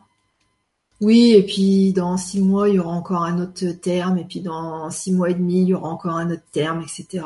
[1.02, 4.40] Oui, et puis dans six mois, il y aura encore un autre terme, et puis
[4.40, 7.26] dans six mois et demi, il y aura encore un autre terme, etc.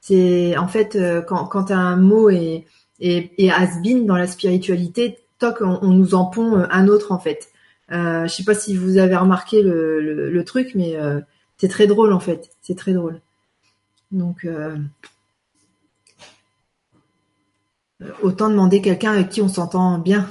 [0.00, 2.64] C'est en fait euh, quand, quand un mot est,
[3.00, 7.50] est, dans la spiritualité, toc, on, nous en pond un autre en fait.
[7.92, 11.20] Euh, je sais pas si vous avez remarqué le, truc, mais euh,
[11.58, 12.50] c'est très drôle en fait.
[12.62, 13.20] C'est très drôle.
[14.10, 14.46] Donc
[18.22, 20.28] autant demander quelqu'un avec qui on s'entend bien,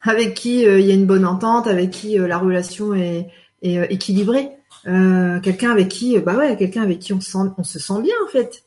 [0.00, 3.28] avec qui il y a une bonne entente, avec qui la relation est,
[3.62, 4.50] équilibrée.
[4.84, 8.64] quelqu'un avec qui, bah ouais, quelqu'un avec qui on, se sent bien en fait.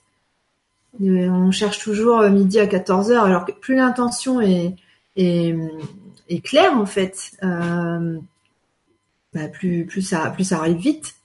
[1.02, 4.76] On cherche toujours euh, midi à 14 heures, alors que plus l'intention est,
[6.42, 8.20] claire en fait, euh,
[9.34, 11.16] bah, plus, plus, ça, plus ça arrive vite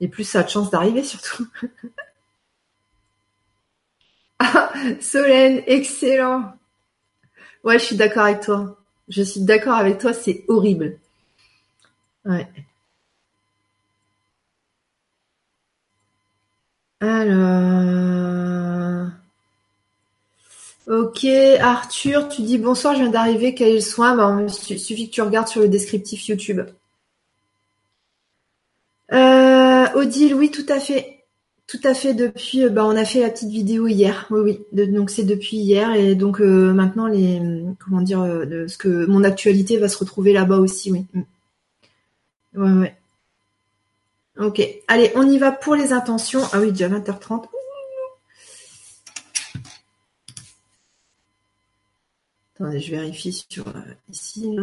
[0.00, 1.46] et plus ça a de chance d'arriver surtout.
[4.38, 6.54] ah, Solène, excellent.
[7.64, 8.76] Ouais, je suis d'accord avec toi.
[9.08, 10.98] Je suis d'accord avec toi, c'est horrible.
[12.24, 12.48] Ouais.
[17.00, 17.62] Alors.
[20.92, 24.14] Ok, Arthur, tu dis bonsoir, je viens d'arriver, quel est le soin?
[24.14, 26.60] Bah, Il suffit que tu regardes sur le descriptif YouTube.
[29.10, 31.24] Euh, Odile, oui, tout à fait.
[31.66, 34.26] Tout à fait, depuis, euh, bah, on a fait la petite vidéo hier.
[34.30, 34.88] Oui, oui.
[34.88, 37.40] donc c'est depuis hier et donc euh, maintenant les,
[37.78, 38.20] comment dire,
[38.68, 41.06] ce que mon actualité va se retrouver là-bas aussi, oui.
[41.14, 41.22] Mm.
[42.54, 42.96] Ouais, ouais.
[44.38, 46.42] Ok, allez, on y va pour les intentions.
[46.52, 47.46] Ah oui, déjà 20h30.
[52.62, 54.56] Attendez, je vérifie sur euh, ici.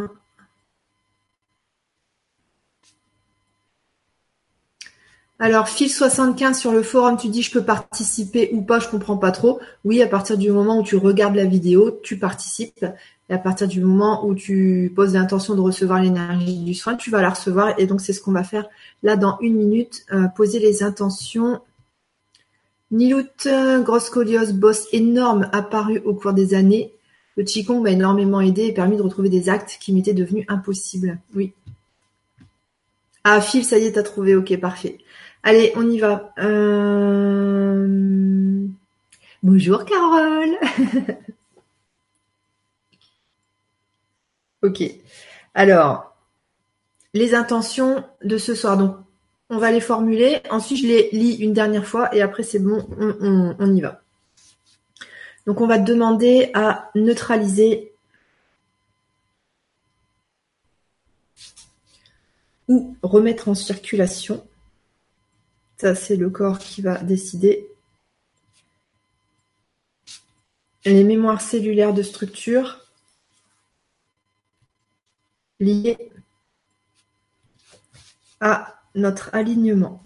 [5.37, 9.17] Alors, fil 75 sur le forum, tu dis je peux participer ou pas, je comprends
[9.17, 9.59] pas trop.
[9.83, 12.85] Oui, à partir du moment où tu regardes la vidéo, tu participes.
[13.29, 17.09] Et à partir du moment où tu poses l'intention de recevoir l'énergie du soin, tu
[17.09, 17.77] vas la recevoir.
[17.79, 18.69] Et donc, c'est ce qu'on va faire
[19.03, 20.05] là dans une minute.
[20.13, 21.59] Euh, poser les intentions.
[22.91, 23.47] Nilout,
[23.83, 26.93] grosse scoliose, bosse énorme apparu au cours des années.
[27.39, 31.19] Le Qigong m'a énormément aidé et permis de retrouver des actes qui m'étaient devenus impossibles.
[31.33, 31.53] Oui.
[33.23, 34.35] Ah, Phil, ça y est, t'as trouvé.
[34.35, 34.97] Ok, parfait.
[35.43, 36.33] Allez, on y va.
[36.39, 37.87] Euh,
[39.41, 40.57] bonjour, Carole.
[44.61, 44.83] Ok.
[45.53, 46.13] Alors,
[47.13, 48.75] les intentions de ce soir.
[48.77, 48.97] Donc,
[49.49, 50.41] on va les formuler.
[50.49, 54.01] Ensuite, je les lis une dernière fois et après, c'est bon, on, y va.
[55.49, 57.91] Donc, on va demander à neutraliser
[62.67, 64.47] ou remettre en circulation.
[65.77, 67.67] Ça, c'est le corps qui va décider.
[70.85, 72.85] Les mémoires cellulaires de structure
[75.59, 75.97] lié
[78.39, 80.03] à notre alignement.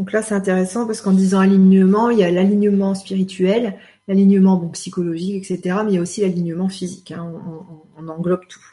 [0.00, 3.74] Donc là, c'est intéressant parce qu'en disant alignement, il y a l'alignement spirituel,
[4.08, 5.76] l'alignement bon, psychologique, etc.
[5.84, 7.12] Mais il y a aussi l'alignement physique.
[7.12, 7.30] Hein.
[7.98, 8.64] on, englobe tout.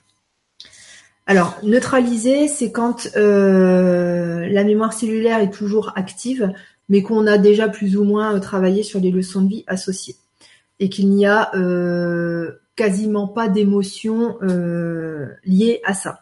[1.25, 6.53] Alors, neutraliser, c'est quand euh, la mémoire cellulaire est toujours active,
[6.87, 10.15] mais qu'on a déjà plus ou moins euh, travaillé sur les leçons de vie associées.
[10.79, 14.37] Et qu'il n'y a euh, quasiment pas d'émotions
[15.43, 16.21] liées à ça.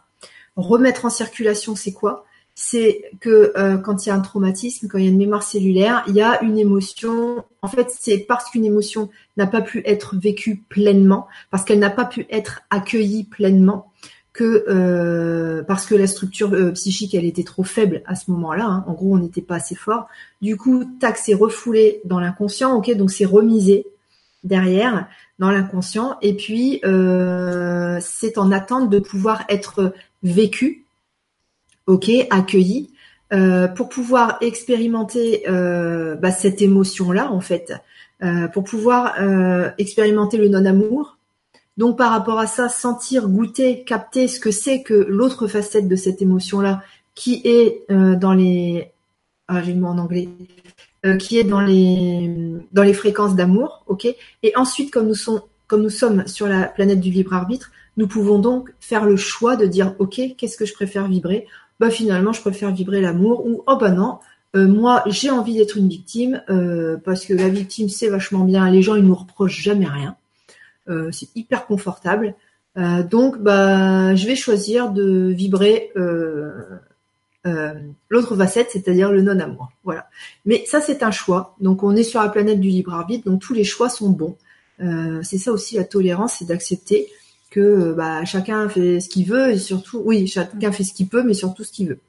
[0.55, 2.25] Remettre en circulation, c'est quoi?
[2.57, 5.43] C'est que euh, quand il y a un traumatisme, quand il y a une mémoire
[5.43, 7.43] cellulaire, il y a une émotion.
[7.61, 11.89] En fait, c'est parce qu'une émotion n'a pas pu être vécue pleinement, parce qu'elle n'a
[11.89, 13.91] pas pu être accueillie pleinement,
[14.31, 18.65] que euh, parce que la structure euh, psychique elle était trop faible à ce moment-là.
[18.65, 18.85] Hein.
[18.87, 20.07] En gros, on n'était pas assez fort.
[20.41, 22.73] Du coup, tac, c'est refoulé dans l'inconscient.
[22.77, 23.85] Ok, donc c'est remisé
[24.45, 26.79] derrière dans l'inconscient, et puis
[27.99, 30.84] c'est en attente de pouvoir être vécu
[31.87, 32.89] ok, accueilli,
[33.33, 37.73] euh, pour pouvoir expérimenter euh, bah, cette émotion-là, en fait,
[38.23, 39.15] euh, pour pouvoir
[39.77, 41.17] expérimenter le non-amour.
[41.77, 45.95] Donc par rapport à ça, sentir, goûter, capter ce que c'est que l'autre facette de
[45.97, 46.81] cette émotion-là,
[47.15, 48.91] qui est dans les,
[49.49, 50.29] ah j'ai le mot en anglais,
[51.19, 52.31] qui est dans les
[52.71, 54.07] dans les fréquences d'amour, ok.
[54.43, 58.07] Et ensuite, comme nous sommes comme nous sommes sur la planète du libre arbitre, nous
[58.07, 61.45] pouvons donc faire le choix de dire ok, qu'est-ce que je préfère vibrer
[61.79, 64.19] bah finalement je préfère vibrer l'amour ou oh bah non.
[64.55, 68.69] Euh, moi j'ai envie d'être une victime euh, parce que la victime c'est vachement bien
[68.69, 70.15] les gens ils nous reprochent jamais rien.
[70.87, 72.35] Euh, c'est hyper confortable.
[73.09, 75.91] Donc bah je vais choisir de vibrer
[78.09, 80.09] l'autre facette c'est-à-dire le non amour voilà.
[80.45, 81.55] Mais ça c'est un choix.
[81.61, 84.35] Donc on est sur la planète du libre arbitre donc tous les choix sont bons.
[85.23, 87.07] C'est ça aussi la tolérance c'est d'accepter
[87.49, 91.07] que euh, bah, chacun fait ce qu'il veut et surtout, oui, chacun fait ce qu'il
[91.07, 91.99] peut, mais surtout ce qu'il veut.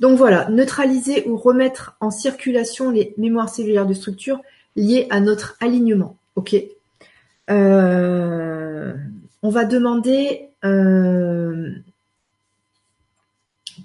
[0.00, 4.40] Donc voilà, neutraliser ou remettre en circulation les mémoires cellulaires de structure
[4.74, 6.16] liées à notre alignement.
[6.34, 6.56] Ok?
[7.50, 8.94] Euh,
[9.42, 10.50] on va demander.
[10.64, 11.70] Euh,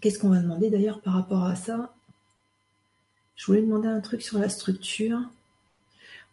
[0.01, 1.93] qu'est-ce qu'on va demander d'ailleurs par rapport à ça?
[3.35, 5.19] Je voulais demander un truc sur la structure.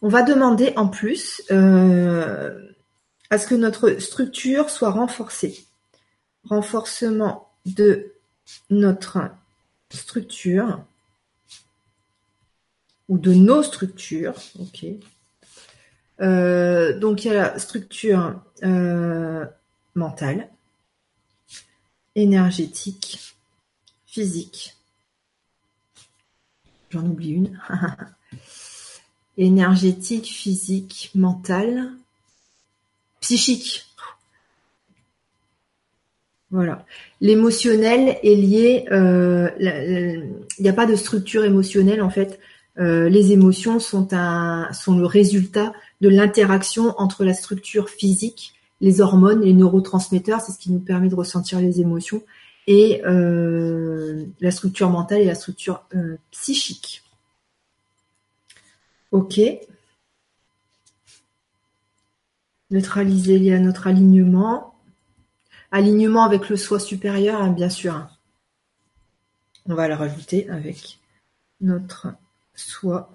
[0.02, 1.42] On va demander en plus
[3.30, 5.66] à ce que notre structure soit renforcée.
[6.44, 8.12] Renforcement de
[8.70, 9.30] notre
[9.90, 10.84] structure
[13.08, 14.36] ou de nos structures.
[14.58, 14.86] Ok.
[16.20, 19.46] Euh, donc il y a la structure euh,
[19.94, 20.50] mentale,
[22.14, 23.36] énergétique,
[24.06, 24.76] physique.
[26.90, 27.60] J'en oublie une.
[29.38, 31.92] énergétique, physique, mentale,
[33.28, 33.84] psychique.
[36.50, 36.86] Voilà.
[37.20, 38.86] L'émotionnel est lié.
[38.90, 42.40] Euh, il n'y a pas de structure émotionnelle en fait.
[42.78, 49.52] Euh, les émotions sont le résultat de l'interaction entre la structure physique, les hormones, les
[49.52, 52.22] neurotransmetteurs, c'est ce qui nous permet de ressentir les émotions,
[52.66, 55.82] et euh, la structure mentale et la structure
[56.30, 57.02] psychique.
[59.10, 59.40] Ok
[62.70, 64.74] neutraliser lié à notre alignement.
[65.70, 68.08] Alignement avec le soi supérieur, hein, bien sûr.
[69.66, 70.98] On va le rajouter avec
[71.60, 72.08] notre
[72.54, 73.12] soi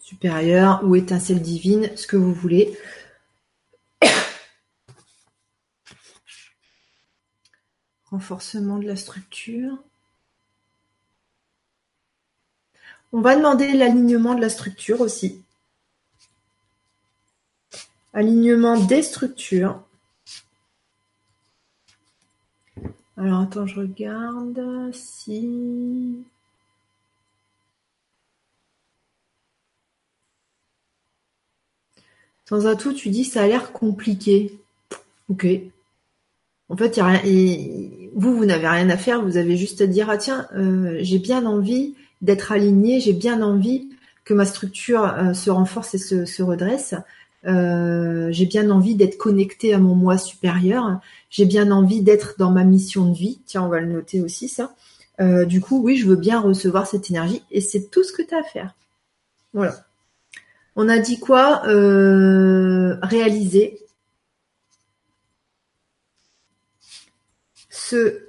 [0.00, 2.76] supérieur ou étincelle divine, ce que vous voulez.
[8.10, 9.78] Renforcement de la structure.
[13.12, 15.44] On va demander l'alignement de la structure aussi.
[18.18, 19.80] Alignement des structures.
[23.16, 26.24] Alors attends, je regarde si.
[32.48, 34.58] Sans à tout, tu dis ça a l'air compliqué.
[35.28, 35.46] Ok.
[36.70, 39.86] En fait, y a rien, vous, vous n'avez rien à faire, vous avez juste à
[39.86, 43.90] dire, ah tiens, euh, j'ai bien envie d'être aligné, j'ai bien envie
[44.24, 46.96] que ma structure euh, se renforce et se redresse.
[47.46, 51.00] Euh, j'ai bien envie d'être connecté à mon moi supérieur.
[51.30, 53.40] J'ai bien envie d'être dans ma mission de vie.
[53.46, 54.74] Tiens, on va le noter aussi ça.
[55.20, 58.22] Euh, du coup, oui, je veux bien recevoir cette énergie et c'est tout ce que
[58.22, 58.74] tu as à faire.
[59.52, 59.74] Voilà.
[60.76, 61.66] On a dit quoi?
[61.66, 63.80] Euh, Réaliser
[67.68, 68.20] ce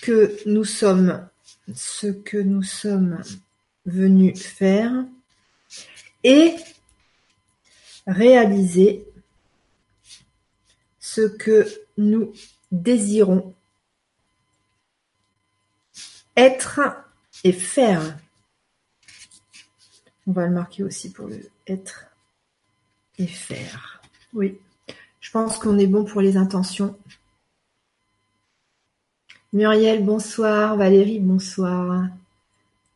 [0.00, 1.28] que nous sommes,
[1.74, 3.20] ce que nous sommes
[3.86, 4.92] venus faire
[6.24, 6.54] et
[8.06, 9.06] réaliser
[10.98, 12.32] ce que nous
[12.70, 13.54] désirons
[16.36, 16.80] être
[17.44, 18.18] et faire.
[20.26, 22.06] On va le marquer aussi pour le être
[23.18, 24.00] et faire.
[24.32, 24.58] Oui,
[25.20, 26.96] je pense qu'on est bon pour les intentions.
[29.52, 30.76] Muriel, bonsoir.
[30.76, 32.06] Valérie, bonsoir.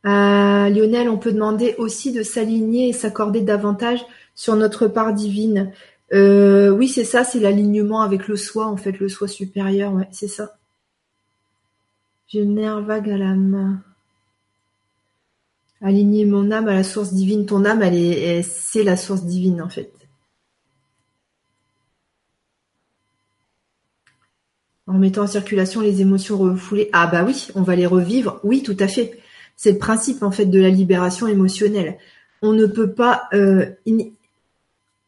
[0.03, 4.03] À Lionel, on peut demander aussi de s'aligner et s'accorder davantage
[4.37, 5.73] sur notre part divine.
[6.13, 10.07] Euh, oui, c'est ça, c'est l'alignement avec le soi, en fait, le soi supérieur, ouais,
[10.11, 10.57] c'est ça.
[12.27, 13.81] J'ai une nerf vague à l'âme.
[15.81, 17.45] Aligner mon âme à la source divine.
[17.45, 19.91] Ton âme, elle est, c'est la source divine, en fait.
[24.85, 26.89] En mettant en circulation les émotions refoulées.
[26.93, 28.39] Ah bah oui, on va les revivre.
[28.43, 29.19] Oui, tout à fait.
[29.55, 31.97] C'est le principe en fait de la libération émotionnelle.
[32.41, 33.65] On ne peut pas euh,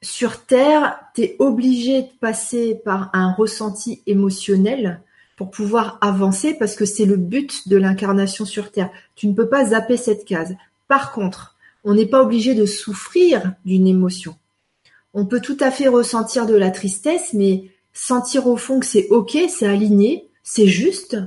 [0.01, 5.01] sur Terre, tu es obligé de passer par un ressenti émotionnel
[5.35, 8.91] pour pouvoir avancer parce que c'est le but de l'incarnation sur Terre.
[9.15, 10.55] Tu ne peux pas zapper cette case.
[10.87, 14.35] Par contre, on n'est pas obligé de souffrir d'une émotion.
[15.13, 19.07] On peut tout à fait ressentir de la tristesse, mais sentir au fond que c'est
[19.09, 21.17] ok, c'est aligné, c'est juste.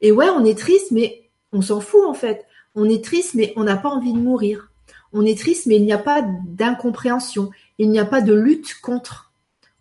[0.00, 2.44] Et ouais, on est triste, mais on s'en fout en fait.
[2.74, 4.70] On est triste, mais on n'a pas envie de mourir.
[5.12, 7.50] On est triste, mais il n'y a pas d'incompréhension.
[7.78, 9.32] Il n'y a pas de lutte contre.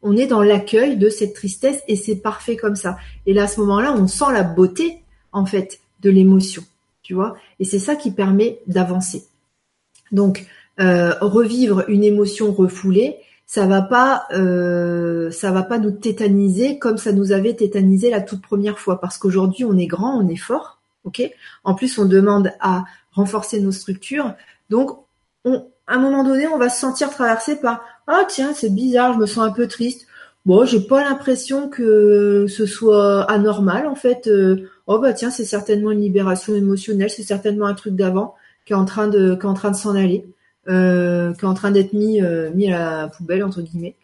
[0.02, 2.98] On est dans l'accueil de cette tristesse et c'est parfait comme ça.
[3.26, 6.64] Et là, à ce moment-là, on sent la beauté, en fait, de l'émotion.
[7.02, 7.36] Tu vois?
[7.60, 9.26] Et c'est ça qui permet d'avancer.
[10.12, 10.46] Donc,
[10.80, 16.98] euh, revivre une émotion refoulée, ça va pas, euh, ça va pas nous tétaniser comme
[16.98, 20.36] ça nous avait tétanisé la toute première fois, parce qu'aujourd'hui on est grand, on est
[20.36, 21.22] fort, ok?
[21.64, 24.34] En plus, on demande à renforcer nos structures,
[24.70, 24.98] donc
[25.46, 29.14] on, à un moment donné, on va se sentir traversé par ah tiens c'est bizarre,
[29.14, 30.08] je me sens un peu triste.
[30.46, 34.28] Bon, j'ai pas l'impression que ce soit anormal en fait.
[34.28, 38.74] Euh, oh bah tiens, c'est certainement une libération émotionnelle, c'est certainement un truc d'avant qui
[38.74, 40.26] est en train de qui est en train de s'en aller,
[40.70, 43.96] euh, qui est en train d'être mis euh, mis à la poubelle entre guillemets.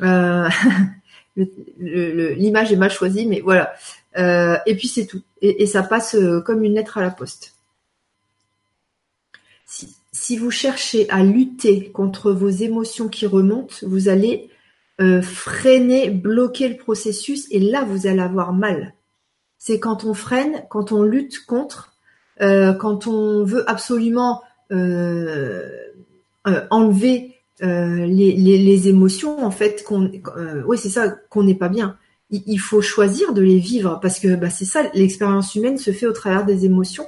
[1.78, 3.72] L'image est mal choisie, mais voilà.
[4.16, 5.22] et puis c'est tout.
[5.42, 7.54] Et, et, ça passe comme une lettre à la poste.
[9.66, 14.50] Si, si vous cherchez à lutter contre vos émotions qui remontent, vous allez
[15.00, 18.94] euh, freiner, bloquer le processus et là vous allez avoir mal.
[19.56, 21.94] C'est quand on freine, quand on lutte contre,
[22.40, 24.42] euh, quand on veut absolument
[24.72, 25.68] euh,
[26.70, 30.10] enlever les, émotions en fait qu'on
[30.66, 31.98] oui c'est ça qu'on n'est pas bien
[32.30, 36.06] il, faut choisir de les vivre parce que bah, c'est ça l'expérience humaine se fait
[36.06, 37.04] au travers des émotions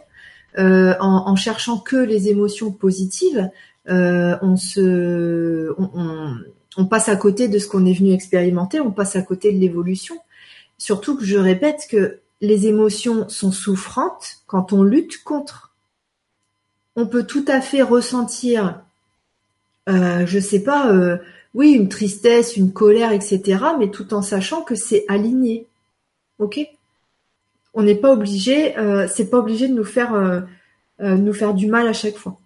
[0.58, 3.50] euh, en, cherchant que les émotions positives,
[3.88, 5.74] euh, on se,
[6.76, 9.58] on, passe à côté de ce qu'on est venu expérimenter, on passe à côté de
[9.58, 10.16] l'évolution.
[10.78, 15.72] Surtout que je répète que les émotions sont souffrantes quand on lutte contre.
[16.96, 18.82] On peut tout à fait ressentir,
[19.88, 21.16] euh, je sais pas, euh,
[21.54, 25.66] oui, une tristesse, une colère, etc., mais tout en sachant que c'est aligné.
[26.38, 26.60] Ok?
[27.74, 30.40] On n'est pas obligé, euh, c'est pas obligé de nous faire, euh,
[31.00, 32.38] euh, nous faire du mal à chaque fois.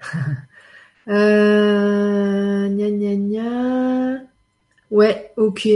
[1.06, 4.20] gna gna gna.
[4.90, 5.68] Ouais, ok.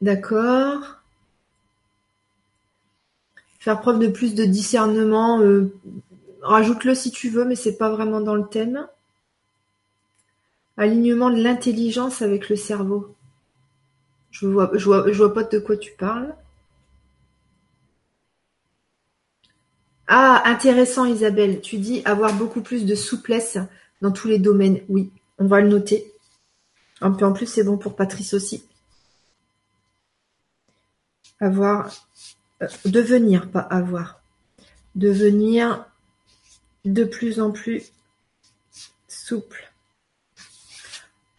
[0.00, 1.02] D'accord.
[3.58, 5.40] Faire preuve de plus de discernement.
[6.42, 8.86] Rajoute-le si tu veux, mais c'est pas vraiment dans le thème.
[10.76, 13.17] Alignement de l'intelligence avec le cerveau.
[14.30, 16.34] Je vois, vois pas de quoi tu parles.
[20.06, 21.60] Ah, intéressant Isabelle.
[21.60, 23.58] Tu dis avoir beaucoup plus de souplesse
[24.00, 24.80] dans tous les domaines.
[24.88, 26.12] Oui, on va le noter.
[27.00, 28.64] Un peu en plus, c'est bon pour Patrice aussi.
[31.40, 31.90] Avoir,
[32.62, 34.20] euh, devenir, pas avoir.
[34.94, 35.86] Devenir
[36.84, 37.92] de plus en plus
[39.06, 39.67] souple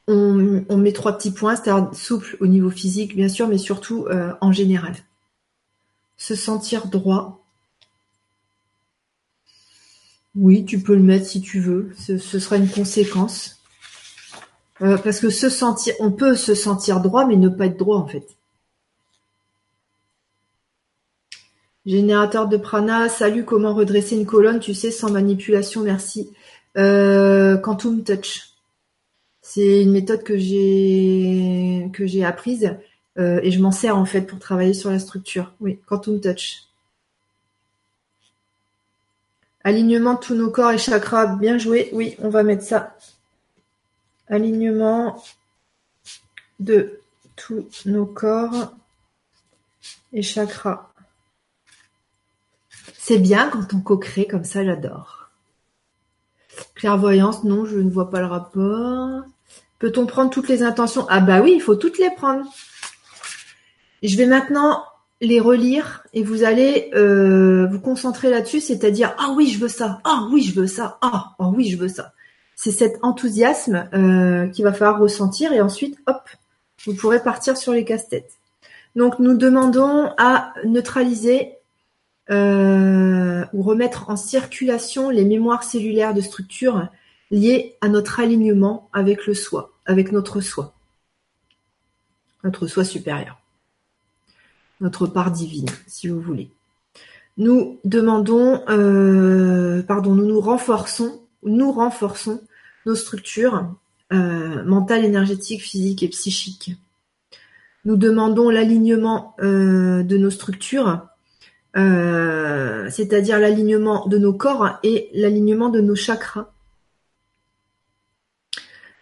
[0.09, 4.33] on, met trois petits points, c'est-à-dire souple au niveau physique, bien sûr, mais surtout euh,
[4.41, 4.95] en général.
[6.17, 7.43] Se sentir droit.
[10.35, 11.91] Oui, tu peux le mettre si tu veux.
[11.97, 13.57] Ce, sera une conséquence.
[14.81, 17.97] Euh, parce que se sentir, on peut se sentir droit, mais ne pas être droit
[17.97, 18.27] en fait.
[21.85, 26.29] Générateur de prana, salut, comment redresser une colonne, tu sais, sans manipulation, merci.
[26.77, 28.49] Euh, Quantum Touch.
[29.51, 32.77] C'est une méthode que j'ai apprise
[33.17, 35.55] euh, et je m'en sers en fait pour travailler sur la structure.
[35.59, 36.67] Oui, Quantum Touch.
[39.63, 41.89] Alignement de tous nos corps et chakras, bien joué.
[41.93, 42.95] Oui, on va mettre ça.
[44.27, 45.19] Alignement
[46.59, 46.99] de
[47.35, 48.75] tous nos corps
[50.13, 50.93] et chakras.
[52.99, 55.31] C'est bien quand on co-crée comme ça, j'adore.
[56.75, 59.23] Clairvoyance, non, je ne vois pas le rapport.
[59.79, 61.05] Peut-on prendre toutes les intentions?
[61.09, 62.45] Ah bah oui, il faut toutes les prendre.
[64.03, 64.83] Je vais maintenant
[65.21, 69.99] les relire et vous allez euh, vous concentrer là-dessus, c'est-à-dire ah oui je veux ça,
[70.05, 72.13] ah oui je veux ça, ah oh oui je veux ça.
[72.55, 76.21] c'est cet enthousiasme euh, qu'il va falloir ressentir et ensuite, hop,
[76.85, 78.37] vous pourrez partir sur les casse-têtes.
[78.95, 81.53] Donc nous demandons à neutraliser
[82.31, 86.87] euh, ou remettre en circulation les mémoires cellulaires de structure
[87.31, 90.73] liées à notre alignement avec le soi, avec notre soi,
[92.43, 93.39] notre soi supérieur,
[94.81, 96.49] notre part divine, si vous voulez.
[97.37, 102.41] Nous demandons, euh, pardon, nous nous renforçons, nous renforçons
[102.85, 103.73] nos structures
[104.11, 106.75] euh, mentales, énergétiques, physiques et psychiques.
[107.85, 111.05] Nous demandons l'alignement euh, de nos structures,
[111.75, 116.51] c'est-à-dire l'alignement de nos corps et l'alignement de nos chakras.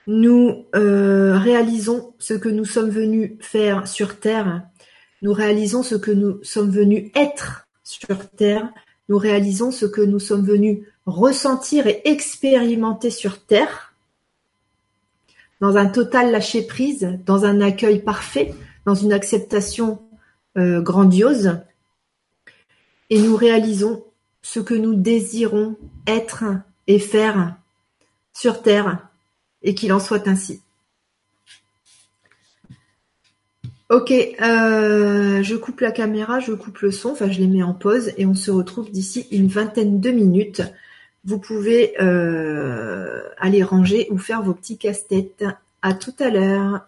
[0.08, 4.64] Nous réalisons ce que nous sommes venus faire sur Terre.
[5.22, 8.70] Nous réalisons ce que nous sommes venus être sur Terre,
[9.08, 13.94] nous réalisons ce que nous sommes venus ressentir et expérimenter sur Terre,
[15.62, 18.54] dans un total lâcher-prise, dans un accueil parfait,
[18.86, 20.02] dans une acceptation
[20.58, 21.60] euh, grandiose,
[23.10, 24.04] et nous réalisons
[24.42, 26.44] ce que nous désirons être
[26.88, 27.56] et faire
[28.34, 29.07] sur Terre,
[29.64, 30.62] et qu'il en soit ainsi.
[33.90, 37.74] Ok, euh, je coupe la caméra, je coupe le son, enfin je les mets en
[37.74, 40.62] pause et on se retrouve d'ici une vingtaine de minutes.
[41.24, 45.46] Vous pouvez euh, aller ranger ou faire vos petits casse-têtes.
[45.82, 46.88] À tout à l'heure.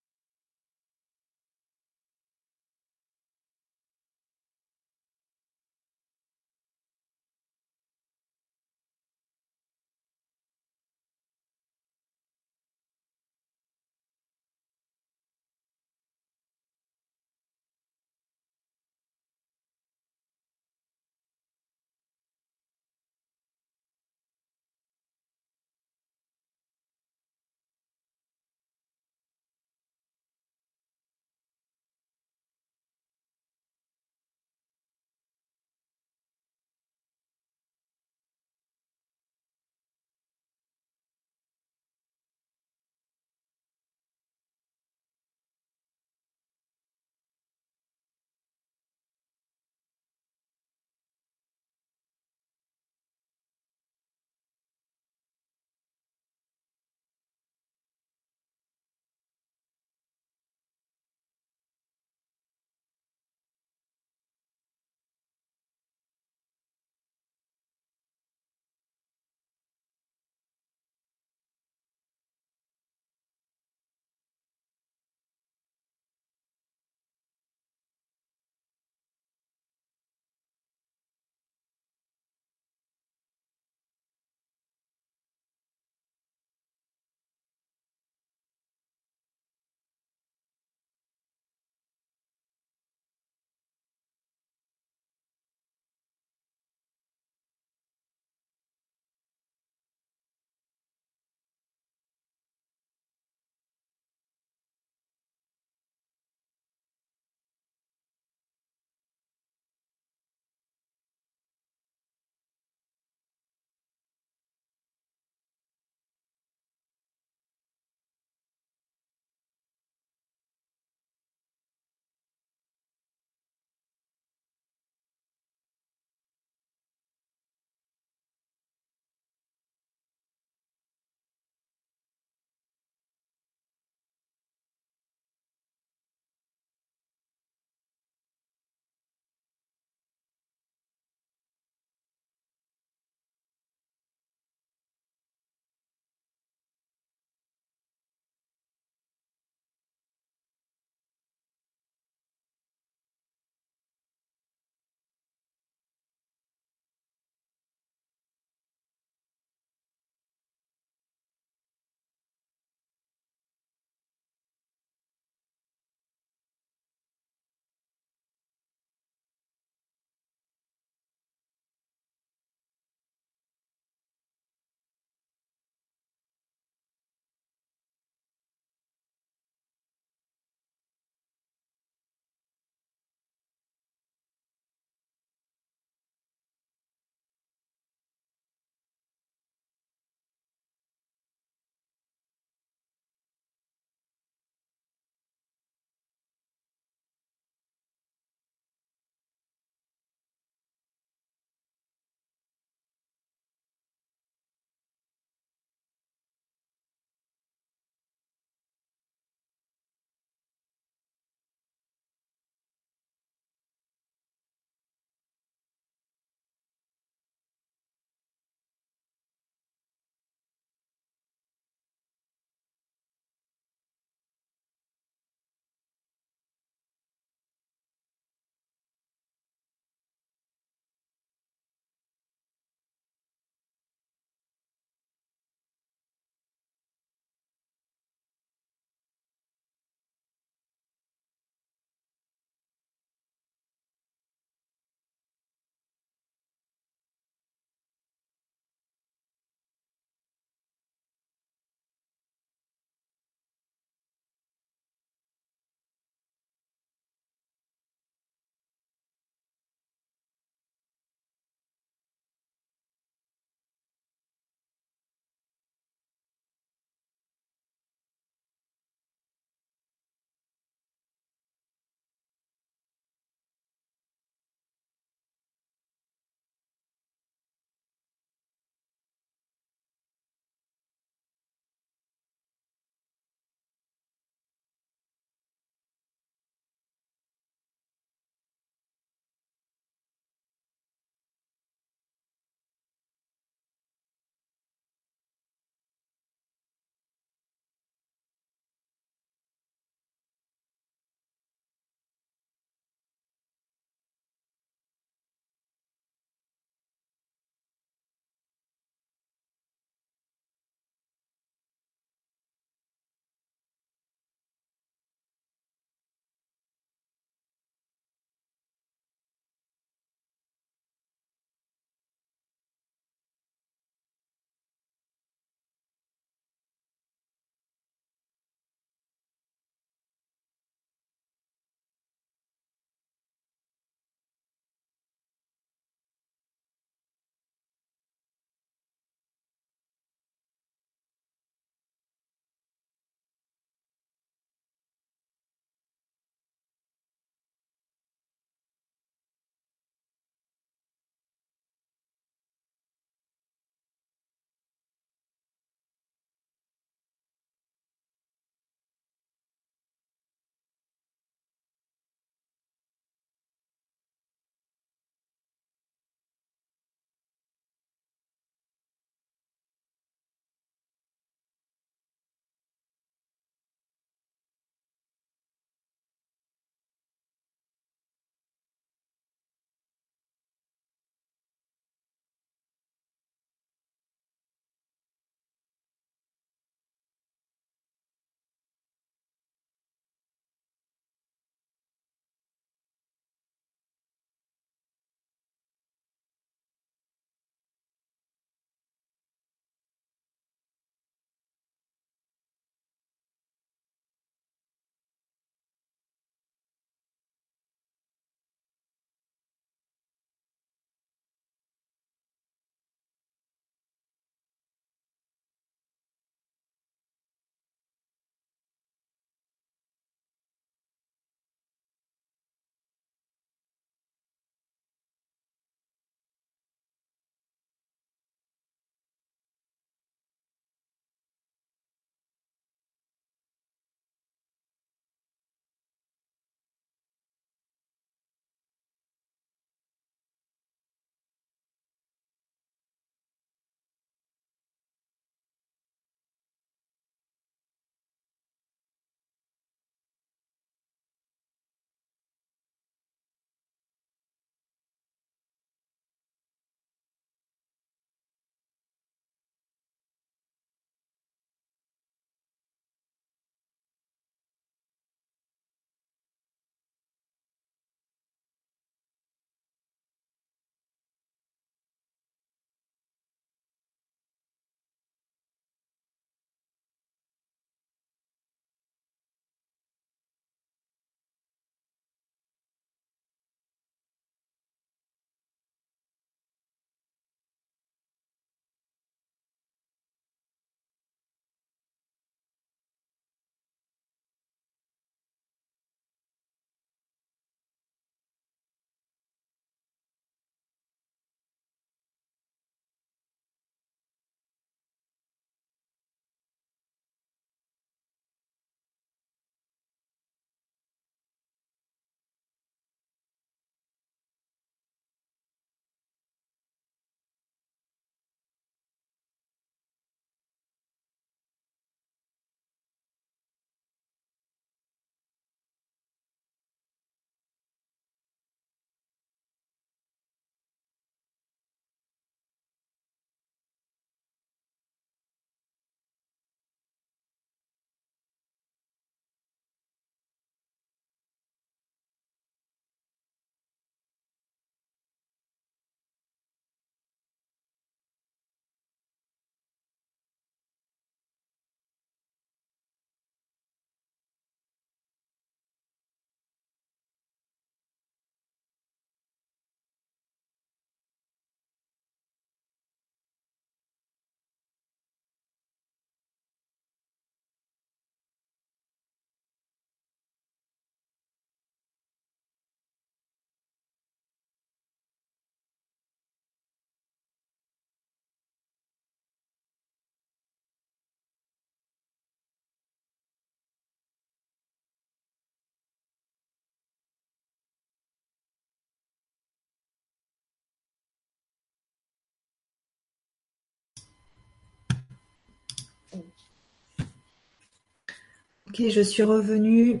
[598.74, 600.00] Ok, je suis revenue.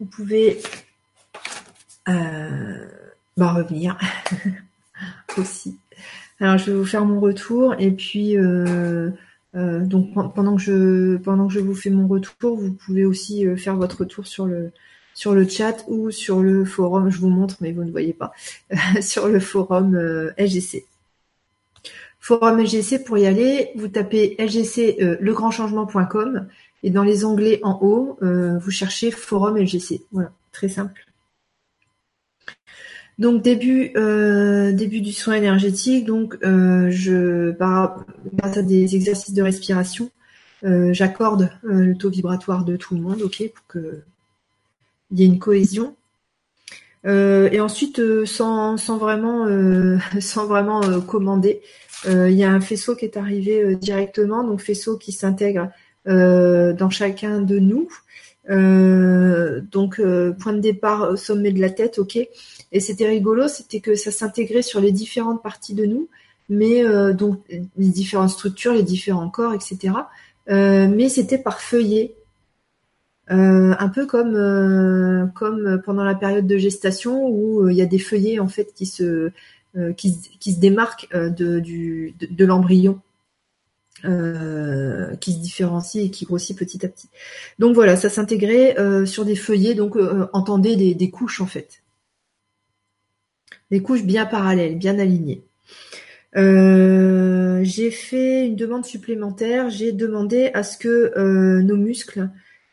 [0.00, 0.60] Vous pouvez
[2.08, 2.88] euh,
[3.36, 3.96] bah, revenir
[5.38, 5.78] aussi.
[6.40, 9.10] Alors, je vais vous faire mon retour et puis euh,
[9.54, 13.46] euh, donc pendant que je pendant que je vous fais mon retour, vous pouvez aussi
[13.56, 14.72] faire votre retour sur le
[15.14, 17.08] sur le chat ou sur le forum.
[17.08, 18.32] Je vous montre, mais vous ne voyez pas
[19.00, 19.96] sur le forum
[20.38, 20.86] LGC.
[22.26, 26.48] Forum LGC pour y aller, vous tapez LGC legrandchangement.com
[26.82, 30.06] et dans les onglets en haut, vous cherchez forum LGC.
[30.10, 31.04] Voilà, très simple.
[33.18, 36.04] Donc début euh, du soin énergétique.
[36.04, 40.10] Donc euh, je par, grâce à des exercices de respiration,
[40.64, 44.02] euh, j'accorde le taux vibratoire de tout le monde, ok, pour que
[45.10, 45.94] il y ait une cohésion.
[47.04, 49.46] et ensuite, sans vraiment
[51.06, 51.60] commander,
[52.06, 55.70] il y a un faisceau qui est arrivé directement, donc faisceau qui s'intègre
[56.06, 57.88] dans chacun de nous.
[58.48, 60.00] donc
[60.38, 62.18] point de départ au sommet de la tête, ok.
[62.74, 66.08] Et c'était rigolo, c'était que ça s'intégrait sur les différentes parties de nous,
[66.48, 69.94] mais euh, donc les différentes structures, les différents corps, etc.
[70.50, 72.16] Euh, mais c'était par feuillet.
[73.30, 77.98] Euh, un peu comme comme pendant la période de gestation où il y a des
[77.98, 79.30] feuillets en fait qui se
[79.96, 83.00] qui, se démarquent de, du, de, l'embryon.
[84.02, 87.08] qui se différencie et qui grossit petit à petit.
[87.58, 89.96] Donc voilà, ça s'intégrait sur des feuillets, donc
[90.32, 91.84] entendez des, des, couches en fait
[93.70, 95.42] des couches bien parallèles, bien alignées.
[96.36, 99.70] Euh, j'ai fait une demande supplémentaire.
[99.70, 102.30] J'ai demandé à ce que euh, nos muscles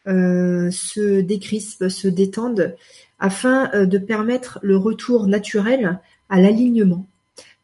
[0.08, 2.76] euh, se décrispent, se détendent,
[3.20, 6.00] afin de permettre le retour naturel
[6.32, 7.06] à l'alignement.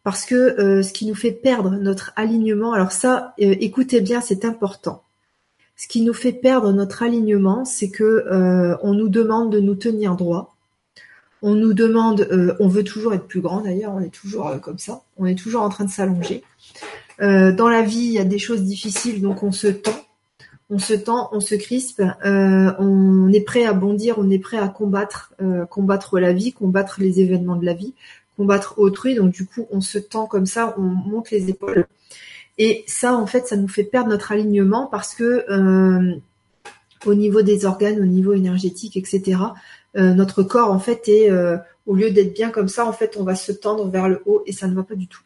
[0.03, 5.03] Parce que ce qui nous fait perdre notre alignement, alors ça, écoutez bien, c'est important.
[5.75, 8.23] Ce qui nous fait perdre notre alignement, c'est que
[8.83, 10.55] on nous demande de nous tenir droit,
[11.41, 14.57] on nous demande, euh, on veut toujours être plus grand d'ailleurs, on est toujours euh,
[14.57, 16.43] comme ça, on est toujours en train de s'allonger.
[17.21, 19.95] Euh, dans la vie, il y a des choses difficiles, donc on se tend,
[20.69, 24.67] on se tend, on se crispe, on est prêt à bondir, on est prêt à
[24.67, 25.33] combattre,
[25.69, 27.93] combattre la vie, combattre les événements de la vie,
[28.37, 29.15] combattre autrui.
[29.15, 31.85] Donc du coup, on se tend comme ça, on monte les épaules.
[32.57, 35.45] Et ça, en fait, ça nous fait perdre notre alignement parce que
[37.05, 39.39] au niveau des organes, au niveau énergétique, etc.
[39.95, 43.17] Euh, notre corps en fait est euh, au lieu d'être bien comme ça, en fait,
[43.17, 45.21] on va se tendre vers le haut et ça ne va pas du tout.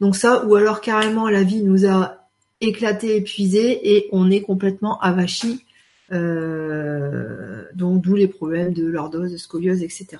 [0.00, 2.28] Donc ça, ou alors carrément la vie nous a
[2.60, 5.64] éclaté, épuisé et on est complètement avachi.
[6.10, 10.18] Euh, donc d'où les problèmes de lordose, de scoliose, etc.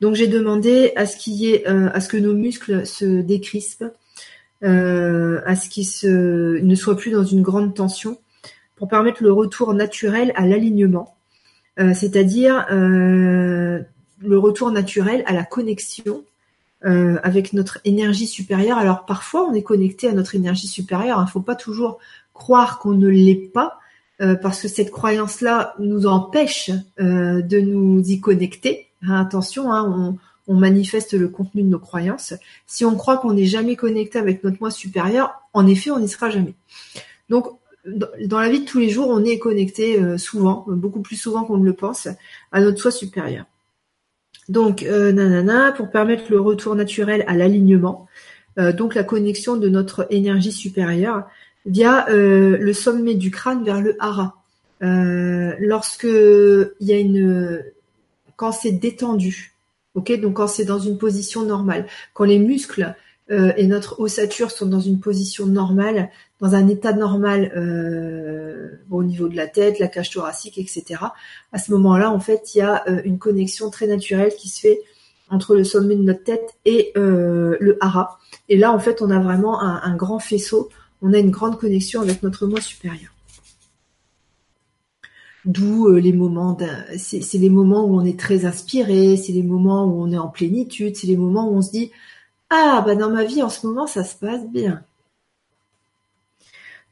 [0.00, 3.84] Donc j'ai demandé à ce qu'il y ait, à ce que nos muscles se décrispent,
[4.62, 8.18] à ce qu'ils ne soient plus dans une grande tension,
[8.76, 11.14] pour permettre le retour naturel à l'alignement.
[11.80, 13.80] Euh, c'est-à-dire euh,
[14.18, 16.22] le retour naturel à la connexion
[16.84, 18.78] euh, avec notre énergie supérieure.
[18.78, 21.98] Alors parfois on est connecté à notre énergie supérieure, il ne faut pas toujours
[22.32, 23.78] croire qu'on ne l'est pas,
[24.42, 28.86] parce que cette croyance-là nous empêche de nous y connecter.
[29.06, 32.34] Hein, attention, hein, on, manifeste le contenu de nos croyances.
[32.66, 36.08] Si on croit qu'on n'est jamais connecté avec notre moi supérieur, en effet, on n'y
[36.08, 36.54] sera jamais.
[37.28, 41.16] Donc dans la vie de tous les jours, on est connecté euh, souvent, beaucoup plus
[41.16, 42.08] souvent qu'on ne le pense,
[42.52, 43.44] à notre soi supérieur.
[44.48, 48.06] Donc, euh, nanana, pour permettre le retour naturel à l'alignement,
[48.58, 51.24] euh, donc la connexion de notre énergie supérieure
[51.66, 54.42] via le sommet du crâne vers le hara.
[54.80, 57.62] lorsque il y a une,
[58.36, 59.54] quand c'est détendu,
[59.94, 62.94] ok, donc quand c'est dans une position normale, quand les muscles
[63.30, 66.10] et notre ossature sont dans une position normale,
[66.44, 71.00] dans un état normal euh, au niveau de la tête, la cage thoracique, etc.
[71.52, 74.60] À ce moment-là, en fait, il y a euh, une connexion très naturelle qui se
[74.60, 74.82] fait
[75.30, 78.18] entre le sommet de notre tête et euh, le hara.
[78.50, 80.68] Et là, en fait, on a vraiment un, grand faisceau,
[81.00, 83.13] on a une grande connexion avec notre moi supérieur.
[85.44, 86.56] D'où les moments,
[86.96, 90.28] c'est les moments où on est très inspiré, c'est les moments où on est en
[90.28, 91.90] plénitude, c'est les moments où on se dit
[92.50, 94.82] ah bah dans ma vie en ce moment ça se passe bien.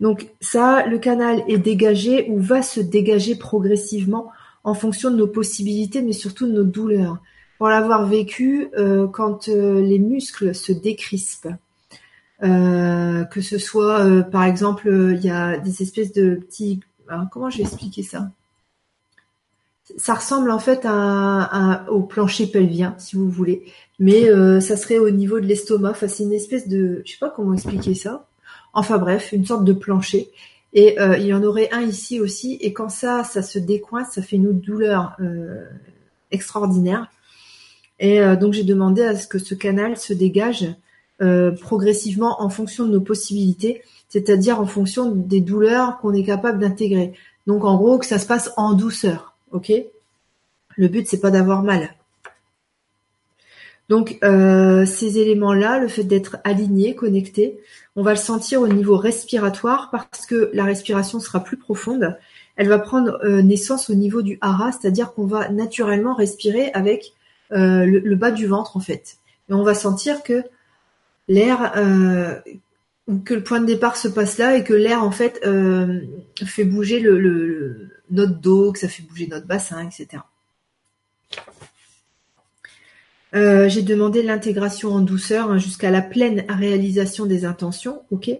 [0.03, 4.33] Donc ça, le canal est dégagé ou va se dégager progressivement
[4.65, 7.19] en fonction de nos possibilités, mais surtout de nos douleurs.
[7.57, 11.55] Pour l'avoir vécu, euh, quand euh, les muscles se décrispent,
[12.43, 16.81] euh, que ce soit, par exemple, il y a des espèces de petits...
[17.31, 18.29] comment je vais expliquer ça?
[19.97, 20.87] Ça ressemble en fait
[21.89, 23.65] au plancher pelvien, si vous voulez,
[23.99, 24.29] mais
[24.61, 25.91] ça serait au niveau de l'estomac.
[25.91, 28.27] Enfin, c'est une espèce de, je sais pas comment expliquer ça.
[28.73, 30.31] Enfin bref, une sorte de plancher.
[30.73, 32.57] Et euh, il y en aurait un ici aussi.
[32.61, 35.65] Et quand ça, ça se décoince, ça fait une douleur euh,
[36.31, 37.09] extraordinaire.
[37.99, 40.67] Et euh, donc j'ai demandé à ce que ce canal se dégage
[41.61, 47.13] progressivement en fonction de nos possibilités, c'est-à-dire en fonction des douleurs qu'on est capable d'intégrer.
[47.47, 49.73] Donc en gros que ça se passe en douceur, ok
[50.77, 51.95] Le but c'est pas d'avoir mal.
[53.89, 57.59] Donc ces éléments-là, le fait d'être aligné, connecté,
[57.95, 62.17] on va le sentir au niveau respiratoire parce que la respiration sera plus profonde.
[62.57, 67.13] Elle va prendre euh, naissance au niveau du hara, c'est-à-dire qu'on va naturellement respirer avec
[67.53, 69.17] euh, le, bas du ventre en fait.
[69.51, 70.43] Et on va sentir que
[71.29, 72.35] l'air, euh,
[73.25, 75.45] que le point de départ se passe là et que l'air en fait
[76.45, 80.23] fait bouger le, notre dos, que ça fait bouger notre bassin, etc.
[83.35, 88.31] Euh, j'ai demandé l'intégration en douceur hein, jusqu'à la pleine réalisation des intentions, ok.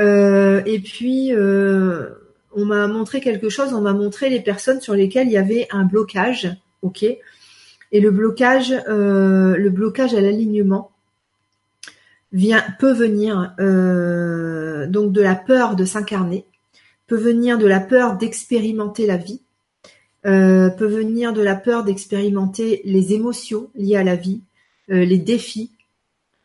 [0.00, 2.08] Euh, et puis euh,
[2.52, 5.68] on m'a montré quelque chose, on m'a montré les personnes sur lesquelles il y avait
[5.70, 6.50] un blocage,
[6.82, 7.04] ok.
[7.04, 10.90] Et le blocage, le blocage à l'alignement
[12.32, 13.54] vient peut venir
[14.88, 16.44] donc de la peur de s'incarner,
[17.06, 19.40] peut venir de la peur d'expérimenter la vie,
[20.26, 24.40] euh, peut venir de la peur d'expérimenter les émotions liées à la vie,
[24.90, 25.70] euh, les défis,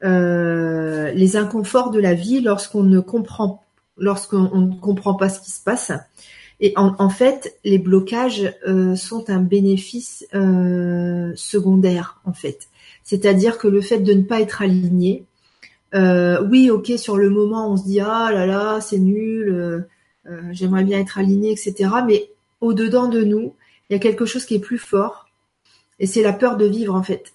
[0.04, 3.64] euh, les inconforts de la vie lorsqu'on ne comprend
[3.98, 5.92] lorsqu'on ne comprend pas ce qui se passe.
[6.62, 8.54] Et en, fait, les blocages
[8.96, 10.26] sont un bénéfice
[11.36, 12.68] secondaire, en fait.
[13.04, 15.26] C'est-à-dire que le fait de ne pas être aligné,
[15.94, 19.86] oui, ok, sur le moment, on se dit ah là là, c'est nul,
[20.52, 21.90] j'aimerais bien être aligné, etc.
[22.06, 22.30] Mais
[22.62, 23.54] au dedans de nous,
[23.90, 25.28] il y a quelque chose qui est plus fort,
[26.00, 27.34] et c'est la peur de vivre en fait.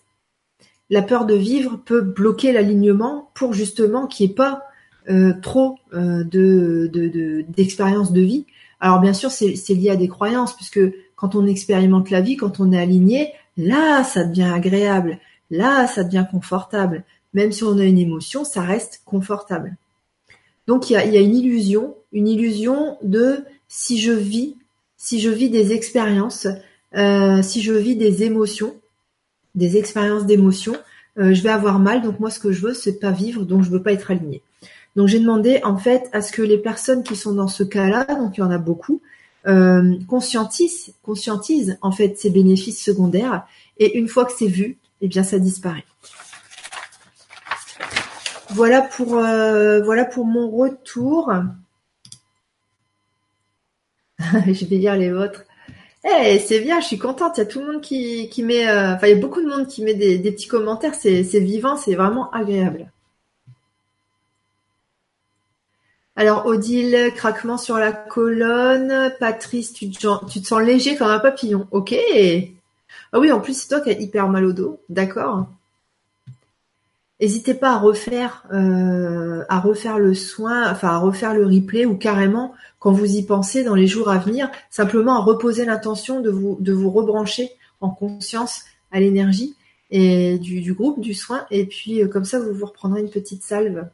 [0.91, 4.65] La peur de vivre peut bloquer l'alignement pour justement qu'il n'y ait pas
[5.11, 8.47] euh, trop euh, de d'expérience de, vie.
[8.81, 10.81] Alors bien sûr, c'est lié à des croyances, puisque
[11.17, 15.19] quand on expérimente la vie, quand on est aligné, là, ça devient agréable,
[15.51, 17.05] là, ça devient confortable.
[17.33, 19.77] Même si on a une émotion, ça reste confortable.
[20.67, 24.57] Donc il y a, une illusion, une illusion de si je vis,
[24.97, 26.47] si je vis des expériences,
[26.97, 28.75] euh, si je vis des émotions,
[29.55, 30.77] des expériences d'émotions,
[31.19, 32.03] euh, je vais avoir mal.
[32.03, 34.43] Donc moi, ce que je veux, c'est pas vivre, donc je veux pas être aligné.
[34.97, 38.05] Donc j'ai demandé en fait à ce que les personnes qui sont dans ce cas-là,
[38.05, 39.01] donc il y en a beaucoup,
[39.47, 43.47] euh, conscientisent, conscientisent en fait ces bénéfices secondaires.
[43.79, 45.85] Et une fois que c'est vu, eh bien ça disparaît.
[48.55, 51.33] Voilà pour voilà pour mon retour.
[54.19, 55.45] je vais lire les vôtres.
[56.05, 57.39] Eh, c'est bien, je suis contente.
[57.39, 59.67] Il y a tout le monde qui, met, euh, il y a beaucoup de monde
[59.67, 60.95] qui met des, petits commentaires.
[60.95, 62.91] C'est, vivant, c'est vraiment agréable.
[66.17, 69.13] Alors, Odile, craquement sur la colonne.
[69.19, 71.67] Patrice, tu te, tu te sens léger comme un papillon.
[71.71, 71.95] Ok.
[73.13, 74.81] Ah oui, en plus, c'est toi qui as hyper mal au dos.
[74.91, 75.47] D'accord.
[77.25, 81.97] N'hésitez pas à refaire, euh, à refaire le soin, enfin à refaire le replay ou
[81.97, 86.29] carrément quand vous y pensez dans les jours à venir, simplement à reposer l'intention de
[86.31, 87.49] vous rebrancher
[87.81, 89.57] en conscience à l'énergie
[89.91, 93.89] du, groupe du soin et puis euh, comme ça vous vous reprendrez une petite salve.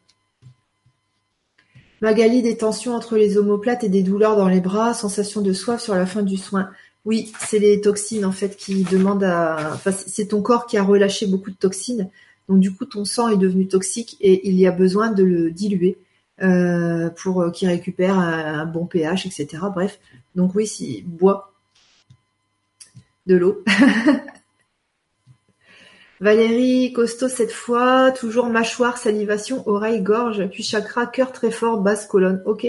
[2.01, 5.81] Magali, des tensions entre les omoplates et des douleurs dans les bras, sensation de soif
[5.81, 6.71] sur la fin du soin.
[7.05, 9.79] Oui, c'est les toxines en fait qui demandent à.
[9.93, 12.11] C'est ton corps qui a relâché beaucoup de toxines
[12.51, 15.53] donc du coup, ton sang est devenu toxique et il y a besoin de le
[15.53, 15.99] diluer
[16.43, 19.47] euh, pour euh, qu'il récupère un, bon pH, etc.
[19.73, 20.01] Bref,
[20.35, 21.53] donc oui, si bois
[23.29, 23.63] de l'eau.
[26.21, 32.05] Valérie, costaud cette fois, toujours mâchoire, salivation, oreille, gorge, puis chakra, cœur très fort, basse
[32.05, 32.43] colonne.
[32.47, 32.67] Ok.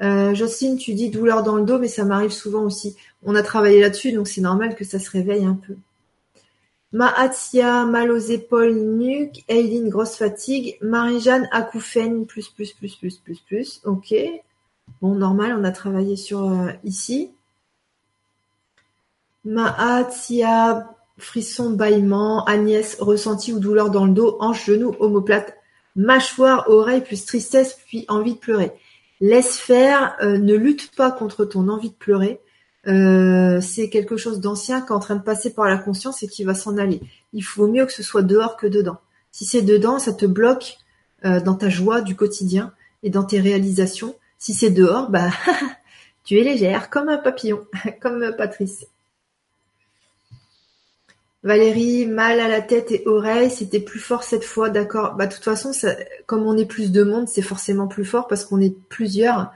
[0.00, 2.94] Euh, Jocelyne, tu dis douleur dans le dos, mais ça m'arrive souvent aussi.
[3.24, 5.74] On a travaillé là-dessus, donc c'est normal que ça se réveille un peu.
[6.92, 9.44] Mahathia, mal aux épaules, nuque.
[9.48, 10.76] Eileen, grosse fatigue.
[10.80, 13.80] Marie-Jeanne, acouphène, plus, plus, plus, plus, plus, plus.
[13.84, 14.14] Ok.
[15.00, 17.30] Bon, normal, on a travaillé sur euh, ici.
[19.44, 22.44] Mahathia, frisson, bâillement.
[22.44, 25.54] Agnès, ressenti ou douleur dans le dos, hanche, genou, omoplate,
[25.94, 28.72] mâchoire, oreille, plus tristesse, puis envie de pleurer.
[29.20, 32.40] Laisse faire, euh, ne lutte pas contre ton envie de pleurer.
[32.86, 36.28] Euh, c'est quelque chose d'ancien qui est en train de passer par la conscience et
[36.28, 37.00] qui va s'en aller.
[37.32, 38.98] Il faut mieux que ce soit dehors que dedans.
[39.32, 40.78] Si c'est dedans, ça te bloque
[41.24, 44.14] euh, dans ta joie du quotidien et dans tes réalisations.
[44.38, 45.30] Si c'est dehors, bah
[46.24, 47.66] tu es légère comme un papillon,
[48.00, 48.86] comme Patrice.
[51.42, 55.14] Valérie, mal à la tête et oreille, c'était plus fort cette fois, d'accord.
[55.14, 55.72] Bah de toute façon,
[56.26, 59.50] comme on est plus de monde, c'est forcément plus fort parce qu'on est plusieurs.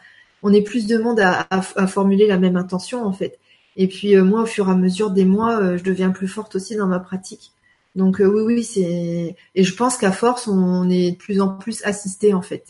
[0.45, 3.41] On est plus de monde à, formuler la même intention en fait.
[3.77, 6.77] Et puis moi, au fur et à mesure des mois, je deviens plus forte aussi
[6.77, 7.51] dans ma pratique.
[7.97, 11.83] Donc oui, oui, c'est et je pense qu'à force, on est de plus en plus
[11.85, 12.66] assisté en fait.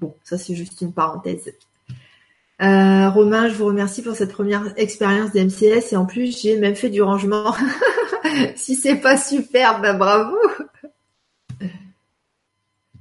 [0.00, 1.52] Bon, ça c'est juste une parenthèse.
[2.62, 6.76] Euh, Romain, je vous remercie pour cette première expérience d'MCS et en plus j'ai même
[6.76, 7.54] fait du rangement.
[8.56, 10.36] si c'est pas super, bah bravo.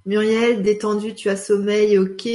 [0.10, 2.28] Muriel, détendu, tu as sommeil, ok.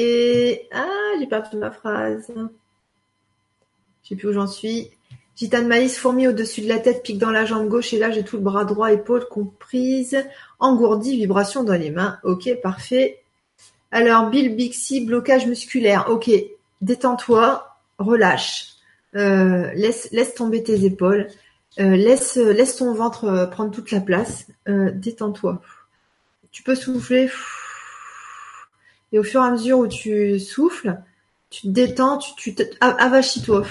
[0.72, 0.86] Ah,
[1.18, 2.32] j'ai perdu ma phrase.
[2.32, 4.92] Je sais plus où j'en suis.
[5.34, 8.22] Gitane maïs, fourmi au-dessus de la tête, pique dans la jambe gauche et là j'ai
[8.22, 10.16] tout le bras droit, épaule comprise,
[10.60, 12.20] engourdi, vibration dans les mains.
[12.22, 13.24] Ok, parfait.
[13.90, 16.06] Alors, Bill Bixi, blocage musculaire.
[16.10, 16.30] Ok,
[16.80, 18.66] détends-toi, relâche,
[19.16, 21.26] euh, laisse, laisse tomber tes épaules,
[21.80, 25.60] euh, laisse, laisse ton ventre euh, prendre toute la place, détends-toi.
[26.52, 27.28] Tu peux souffler
[29.14, 30.98] et au fur et à mesure où tu souffles,
[31.48, 33.62] tu te détends, tu, tu avachis-toi.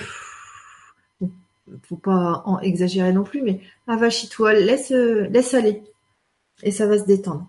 [1.83, 5.83] faut pas en exagérer non plus, mais avachis-toi, laisse, laisse aller
[6.63, 7.45] et ça va se détendre.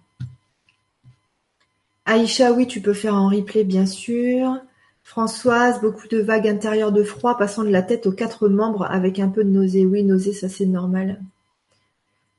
[2.04, 4.58] Aïcha, oui, tu peux faire en replay, bien sûr.
[5.04, 9.20] Françoise, beaucoup de vagues intérieures de froid passant de la tête aux quatre membres avec
[9.20, 9.86] un peu de nausée.
[9.86, 11.20] Oui, nausée, ça c'est normal.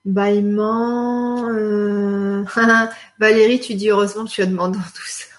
[0.03, 1.47] Bâillement.
[1.47, 2.43] Euh,
[3.19, 5.34] Valérie, tu dis heureusement que tu as demandé tout ça.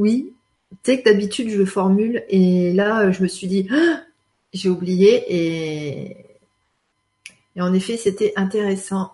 [0.00, 0.32] Oui,
[0.70, 3.68] tu sais que d'habitude je le formule et là je me suis dit
[4.54, 6.16] j'ai oublié et...
[7.54, 9.12] et en effet c'était intéressant.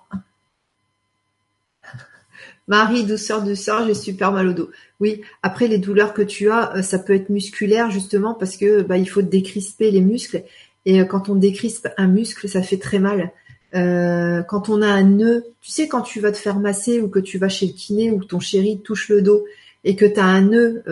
[2.68, 4.70] Marie, douceur, douceur, j'ai super mal au dos.
[5.00, 8.82] Oui, après les douleurs que tu as, euh, ça peut être musculaire justement parce que
[8.82, 10.44] bah, il faut décrisper les muscles.
[10.84, 13.32] Et euh, quand on décrispe un muscle, ça fait très mal.
[13.74, 17.08] Euh, quand on a un nœud, tu sais quand tu vas te faire masser ou
[17.08, 19.44] que tu vas chez le kiné ou que ton chéri touche le dos
[19.86, 20.82] et que tu as un nœud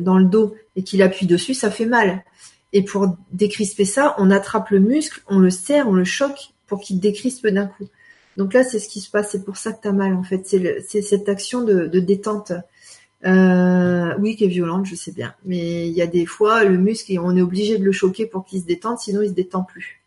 [0.00, 2.22] dans le dos et qu'il appuie dessus, ça fait mal.
[2.72, 6.80] Et pour décrisper ça, on attrape le muscle, on le serre, on le choque pour
[6.80, 7.88] qu'il décrispe d'un coup.
[8.36, 9.30] Donc là, c'est ce qui se passe.
[9.32, 10.46] C'est pour ça que tu as mal, en fait.
[10.46, 12.52] C'est cette action de, détente.
[13.26, 15.34] Euh, oui, qui est violente, je sais bien.
[15.44, 18.44] Mais il y a des fois, le muscle, on est obligé de le choquer pour
[18.44, 19.99] qu'il se détende, sinon il se détend plus.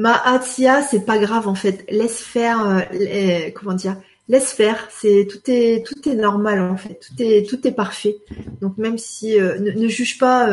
[0.00, 1.84] Mahatia, c'est pas grave en fait.
[1.90, 3.96] Laisse faire, euh, comment dire,
[4.28, 4.88] laisse faire.
[4.90, 6.98] C'est tout est tout est normal en fait.
[7.00, 8.16] Tout est tout est parfait.
[8.62, 10.48] Donc même si euh, ne, juge pas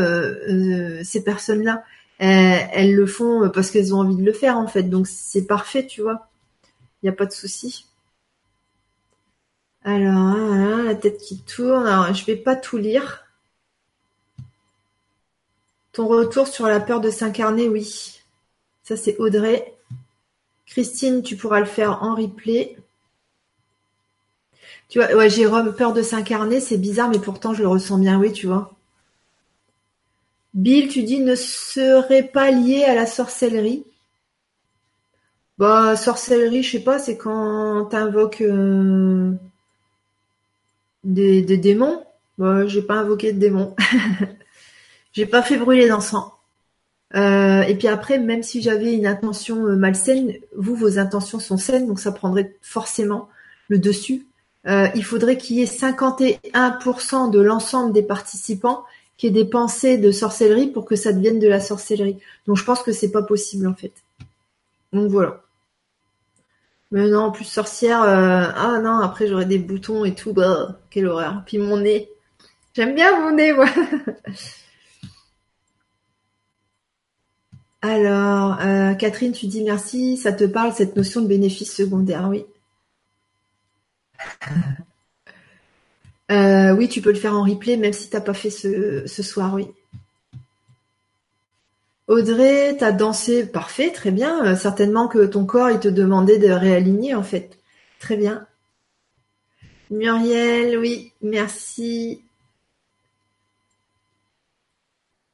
[1.03, 1.84] ces personnes-là.
[2.19, 4.84] Euh, elles, le font parce qu'elles ont envie de le faire en fait.
[4.84, 6.28] Donc c'est parfait, tu vois.
[7.02, 7.86] Il n'y a pas de souci.
[9.84, 11.88] Alors, hein, la tête qui tourne.
[11.88, 13.24] Alors, je vais pas tout lire.
[15.94, 18.16] Ton retour sur la peur de s'incarner, oui.
[18.88, 19.76] Ça, c'est Audrey.
[20.65, 22.77] Christine, tu pourras le faire en replay.
[24.88, 28.18] Tu vois, ouais, Jérôme, peur de s'incarner, c'est bizarre, mais pourtant je le ressens bien,
[28.18, 28.73] oui, tu vois.
[30.53, 33.84] Bill, tu dis ne serait pas lié à la sorcellerie.
[35.57, 39.34] Bah, sorcellerie, je sais pas, c'est quand t'invoques euh,
[41.03, 42.05] des, démons.
[42.38, 43.76] Bah, j'ai pas invoqué de démons.
[45.11, 46.36] j'ai pas fait brûler d'encens.
[47.16, 51.58] Euh, et puis après, même si j'avais une intention euh, malsaine, vous, vos intentions sont
[51.58, 53.30] saines, donc ça prendrait forcément
[53.70, 54.26] le dessus.
[54.66, 58.84] il faudrait qu'il y ait 51% de l'ensemble des participants
[59.18, 62.18] qu'il y ait des pensées de sorcellerie pour que ça devienne de la sorcellerie.
[62.46, 63.94] Donc je pense que c'est pas possible en fait.
[64.94, 65.42] Donc voilà.
[66.92, 70.80] Mais non, en plus sorcière, euh, ah non, après j'aurais des boutons et tout, bah,
[70.90, 71.44] quelle horreur.
[71.46, 72.10] Puis mon nez.
[72.74, 73.66] J'aime bien mon nez, moi.
[77.88, 82.45] Alors, euh, Catherine, tu dis merci, ça te parle cette notion de bénéfice secondaire, oui.
[86.30, 89.05] Euh, oui, tu peux le faire en replay, même si tu n'as pas fait ce,
[89.23, 89.65] soir, oui.
[92.07, 94.45] Audrey, tu as dansé, parfait, très bien.
[94.45, 97.57] Euh, certainement que ton corps, il te demandait de réaligner, en fait.
[98.01, 98.45] Très bien.
[99.89, 102.22] Muriel, oui, merci.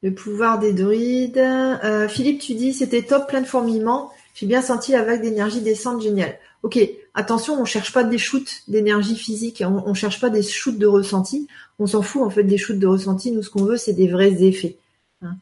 [0.04, 1.38] Le pouvoir des druides.
[1.38, 4.12] Euh, Philippe, tu dis, c'était top, plein de fourmillements.
[4.36, 6.38] J'ai bien senti la vague d'énergie descendre, génial.
[6.64, 6.80] Ok,
[7.14, 10.88] attention, on cherche pas des shoots d'énergie physique, on, on cherche pas des shoots de
[10.88, 11.48] ressenti,
[11.78, 14.08] on s'en fout en fait des shoots de ressenti, nous ce qu'on veut c'est des
[14.08, 14.78] vrais effets.
[15.22, 15.36] Hein.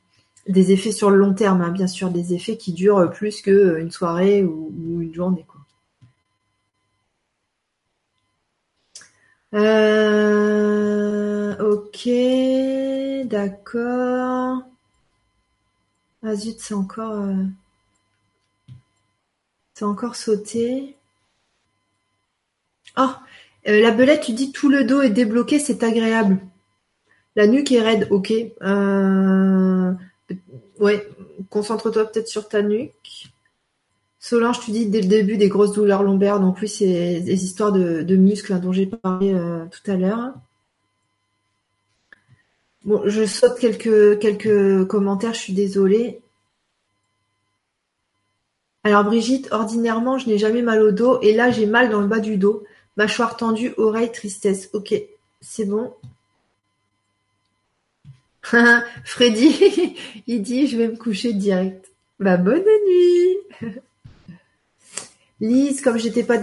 [0.47, 3.91] Des effets sur le long terme, hein, bien sûr, des effets qui durent plus qu'une
[3.91, 5.45] soirée ou, une journée.
[9.53, 12.07] Euh, ok,
[13.27, 14.63] d'accord.
[16.23, 17.21] Ah zut, c'est encore...
[17.21, 17.45] Euh,
[19.73, 20.95] c'est encore sauté.
[22.97, 23.09] Oh,
[23.65, 26.39] la belette, tu dis tout le dos est débloqué, c'est agréable.
[27.35, 28.33] La nuque est raide, ok.
[28.61, 29.93] Euh...
[30.79, 31.07] Ouais,
[31.49, 33.30] concentre-toi peut-être sur ta nuque.
[34.23, 37.71] Solange, tu dis dès le début des grosses douleurs lombaires, donc oui, c'est des histoires
[37.71, 40.35] de, muscles dont j'ai parlé euh, tout à l'heure.
[42.85, 46.21] Bon, je saute quelques, quelques commentaires, je suis désolée.
[48.83, 52.07] Alors Brigitte, ordinairement, je n'ai jamais mal au dos et là j'ai mal dans le
[52.07, 52.63] bas du dos.
[52.97, 54.69] Mâchoire tendue, oreille, tristesse.
[54.73, 54.93] Ok,
[55.39, 55.95] c'est bon.
[59.03, 59.95] Freddy,
[60.27, 61.91] il dit je vais me coucher direct.
[62.19, 63.71] Bah bonne nuit.
[65.41, 66.37] Lise, comme j'étais pas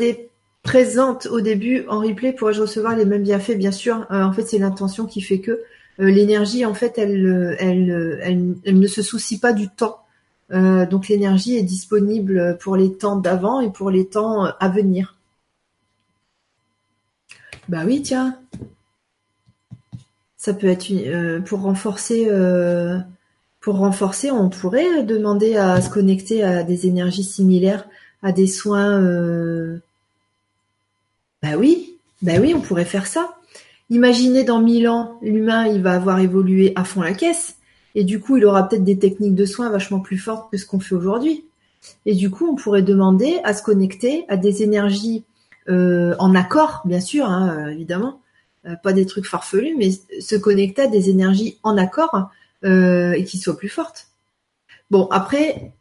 [0.63, 3.57] présente au début en replay, pourrais-je recevoir les mêmes bienfaits?
[3.57, 4.07] Bien sûr.
[4.11, 8.87] Euh, en fait, c'est l'intention qui fait que euh, l'énergie, en fait, elle, elle, ne
[8.87, 10.01] se soucie pas du temps.
[10.51, 15.17] Euh, donc l'énergie est disponible pour les temps d'avant et pour les temps à venir.
[17.69, 18.39] Bah oui, tiens.
[20.37, 22.27] Ça peut être euh, pour renforcer.
[22.29, 22.99] Euh,
[23.61, 27.87] pour renforcer, on pourrait demander à se connecter à des énergies similaires,
[28.23, 29.01] à des soins.
[29.01, 29.79] Euh...
[31.43, 33.37] Bah oui, bah oui, on pourrait faire ça.
[33.91, 37.57] Imaginez dans mille ans, l'humain, il va avoir évolué à fond la caisse,
[37.95, 40.67] et du coup, il aura peut-être des techniques de soins vachement plus fortes que ce
[40.67, 41.45] qu'on fait aujourd'hui.
[42.07, 45.25] Et du coup, on pourrait demander à se connecter à des énergies
[45.69, 48.21] euh, en accord, bien sûr, hein, évidemment,
[48.67, 49.91] euh, pas des trucs farfelus, mais
[50.21, 52.31] se connecter à des énergies en accord
[52.65, 54.09] euh, et qui soient plus fortes.
[54.91, 55.73] Bon, après,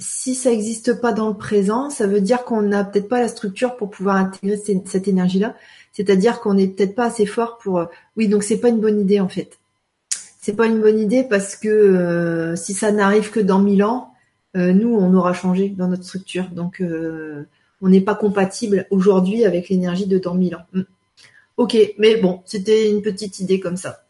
[0.00, 3.28] si ça n'existe pas dans le présent, ça veut dire qu'on n'a peut-être pas la
[3.28, 4.56] structure pour pouvoir intégrer
[4.86, 5.54] cette énergie-là.
[5.92, 7.86] C'est-à-dire qu'on n'est peut-être pas assez fort pour.
[8.16, 9.58] Oui, donc c'est pas une bonne idée en fait.
[10.40, 14.14] C'est pas une bonne idée parce que si ça n'arrive que dans mille ans,
[14.54, 16.48] nous on aura changé dans notre structure.
[16.48, 16.82] Donc
[17.82, 20.64] on n'est pas compatible aujourd'hui avec l'énergie de dans mille ans.
[20.72, 20.82] Hmm.
[21.56, 24.04] Ok, mais bon, c'était une petite idée comme ça.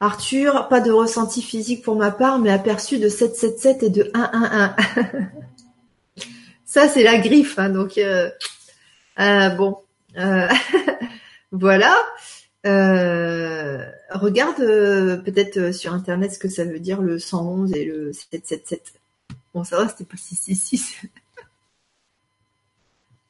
[0.00, 4.70] Arthur, pas de ressenti physique pour ma part, mais aperçu de 777 et de 111.
[6.66, 8.30] ça, c'est la griffe, hein, donc euh,
[9.18, 9.78] euh, bon,
[10.18, 10.48] euh,
[11.52, 11.96] voilà.
[14.10, 14.58] regarde
[15.24, 18.92] peut-être sur internet ce que ça veut dire le 111 et le 777.
[19.54, 20.96] Bon, ça va, c'était pas 666.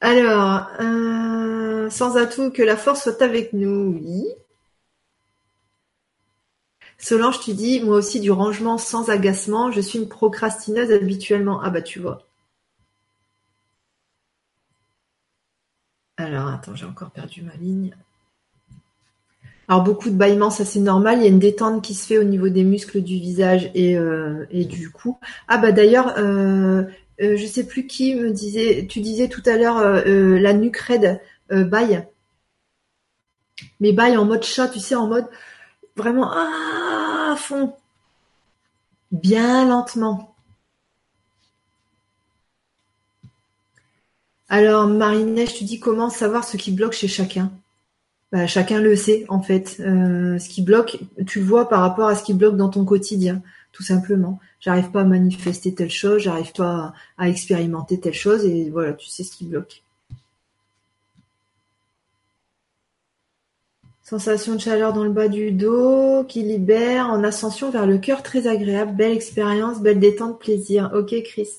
[0.01, 0.67] Alors,
[1.89, 4.27] sans atout que la force soit avec nous, oui.
[6.99, 11.59] Solange, tu dis, moi aussi du rangement sans agacement, je suis une procrastineuse habituellement.
[11.63, 12.27] Ah bah tu vois.
[16.17, 17.95] Alors, attends, j'ai encore perdu ma ligne.
[19.67, 21.19] Alors beaucoup de bâillements, ça c'est normal.
[21.19, 23.97] Il y a une détente qui se fait au niveau des muscles du visage et,
[23.97, 25.17] euh, du cou.
[25.47, 26.83] Ah bah d'ailleurs, euh,
[27.21, 30.53] euh, je sais plus qui me disait, tu disais tout à l'heure euh, euh, la
[30.53, 31.19] nuque raide,
[31.49, 32.05] baille.
[33.79, 35.25] Mais baille en mode chat, tu sais, en mode
[35.95, 36.49] vraiment ah,
[37.37, 37.73] fond.
[39.11, 40.35] Bien lentement.
[44.49, 47.51] Alors, Marinette, je te dis comment savoir ce qui bloque chez chacun?
[48.31, 49.69] Bah, chacun le sait, en fait.
[49.77, 53.41] ce qui bloque, tu le vois par rapport à ce qui bloque dans ton quotidien,
[53.71, 58.69] tout simplement j'arrive pas à manifester telle chose, j'arrive pas à, expérimenter telle chose, et
[58.69, 59.83] voilà, tu sais ce qui bloque.
[64.09, 68.23] Sensation de chaleur dans le bas du dos qui libère en ascension vers le cœur
[68.23, 68.95] très agréable.
[68.95, 70.91] Belle expérience, belle détente, plaisir.
[70.95, 71.49] Ok Chris.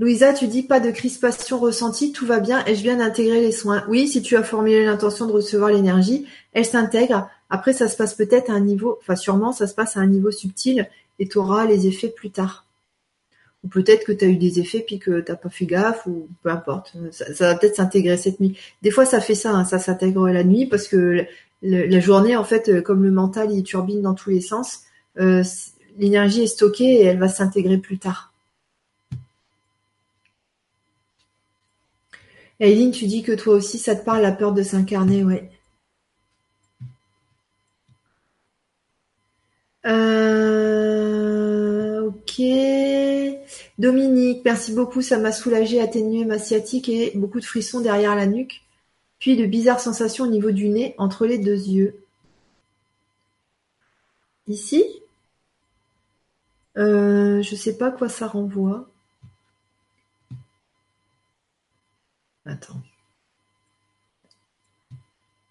[0.00, 3.52] Louisa, tu dis pas de crispation ressentie, tout va bien et je viens d'intégrer les
[3.52, 3.84] soins.
[3.86, 7.30] Oui, si tu as formulé l'intention de recevoir l'énergie, elle s'intègre.
[7.48, 10.08] Après, ça se passe peut-être à un niveau, enfin sûrement, ça se passe à un
[10.08, 10.88] niveau subtil
[11.20, 12.63] et tu auras les effets plus tard.
[13.64, 16.28] Ou peut-être que tu as eu des effets puis que t'as pas fait gaffe ou
[16.42, 16.94] peu importe.
[17.10, 18.58] Ça, va peut-être s'intégrer cette nuit.
[18.82, 21.24] Des fois, ça fait ça, hein, ça s'intègre la nuit parce que
[21.62, 24.82] la journée, en fait, comme le mental il turbine dans tous les sens,
[25.18, 25.42] euh,
[25.98, 28.32] l'énergie est stockée et elle va s'intégrer plus tard.
[32.60, 35.50] Aileen, tu dis que toi aussi, ça te parle la peur de s'incarner, ouais.
[39.86, 40.60] Euh,
[42.02, 42.40] ok.
[43.78, 48.26] Dominique, merci beaucoup, ça m'a soulagé, atténué ma sciatique et beaucoup de frissons derrière la
[48.26, 48.62] nuque,
[49.18, 52.04] puis de bizarres sensations au niveau du nez entre les deux yeux.
[54.46, 54.84] Ici?
[56.76, 58.88] Euh, Je sais pas quoi ça renvoie.
[62.46, 62.82] Attends.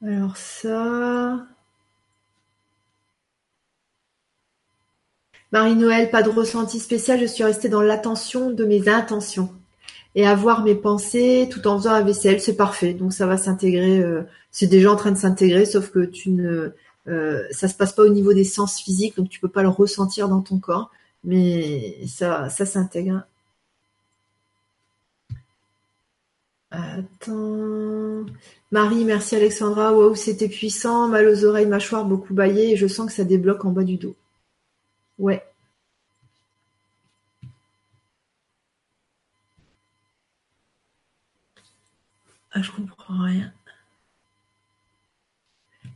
[0.01, 1.47] Alors ça.
[5.53, 9.49] Marie-Noël, pas de ressenti spécial, je suis restée dans l'attention de mes intentions.
[10.15, 12.93] et avoir mes pensées tout en faisant la vaisselle, c'est parfait.
[12.93, 13.99] Donc ça va s'intégrer.
[13.99, 16.71] Euh, c'est déjà en train de s'intégrer, sauf que tu ne,
[17.07, 19.69] euh, ça se passe pas au niveau des sens physiques, donc tu peux pas le
[19.69, 20.91] ressentir dans ton corps,
[21.23, 23.23] mais ça, ça s'intègre.
[26.71, 28.25] Attends.
[28.71, 29.93] Marie, merci Alexandra.
[29.93, 31.07] Waouh, c'était puissant.
[31.07, 32.71] Mal aux oreilles, mâchoire, beaucoup baillé.
[32.71, 34.15] Et je sens que ça débloque en bas du dos.
[35.17, 35.43] Ouais.
[42.51, 43.51] Ah, je comprends rien.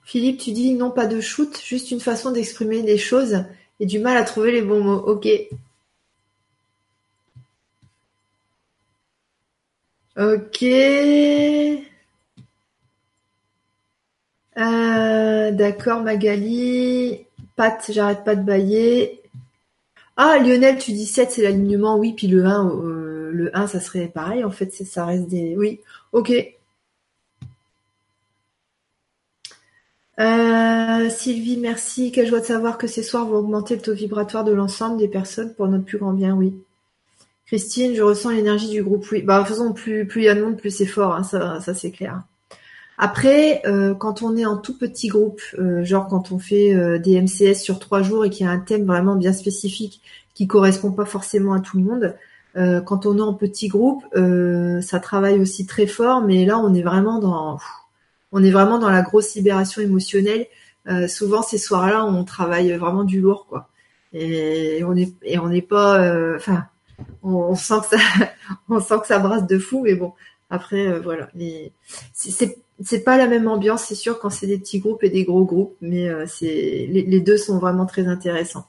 [0.04, 3.44] Philippe, tu dis non, pas de shoot, juste une façon d'exprimer les choses
[3.80, 5.04] et du mal à trouver les bons mots.
[5.06, 5.28] Ok.
[10.18, 10.64] Ok.
[14.58, 17.27] Euh, d'accord, Magali.
[17.90, 19.22] J'arrête pas de bailler.
[20.18, 23.80] Ah, Lionel, tu dis 7, c'est l'alignement, oui, puis le 1, euh, le 1, ça
[23.80, 25.56] serait pareil, en fait, ça reste des...
[25.58, 25.82] Oui,
[26.12, 26.32] ok.
[30.20, 32.12] Euh, Sylvie, merci.
[32.12, 35.08] Quelle joie de savoir que ces soirs vont augmenter le taux vibratoire de l'ensemble des
[35.08, 36.56] personnes pour notre plus grand bien, oui.
[37.48, 39.22] Christine, je ressens l'énergie du groupe, oui.
[39.22, 41.24] Bah, de toute façon, plus, plus il y a de monde, plus c'est fort, hein,
[41.24, 42.24] ça, ça c'est clair.
[42.98, 46.98] Après, euh, quand on est en tout petit groupe, euh, genre quand on fait euh,
[46.98, 50.02] des MCS sur trois jours et qu'il y a un thème vraiment bien spécifique
[50.34, 52.16] qui correspond pas forcément à tout le monde,
[52.86, 54.04] quand on est en petit groupe,
[54.82, 57.60] ça travaille aussi très fort, mais là on est vraiment dans,
[58.32, 60.48] on est vraiment dans la grosse libération émotionnelle.
[61.08, 63.70] souvent ces soirs-là, on travaille vraiment du lourd, quoi.
[64.12, 66.00] Et on est et on n'est pas,
[66.36, 66.66] enfin,
[67.22, 68.04] on, sent que ça,
[68.70, 70.14] on sent que ça brasse de fou, mais bon.
[70.50, 71.30] Après, voilà,
[72.14, 75.24] c'est c'est pas la même ambiance, c'est sûr, quand c'est des petits groupes et des
[75.24, 78.68] gros groupes, mais euh, les, deux sont vraiment très intéressants.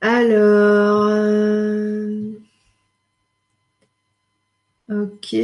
[0.00, 2.32] Alors, euh,
[4.90, 5.36] ok,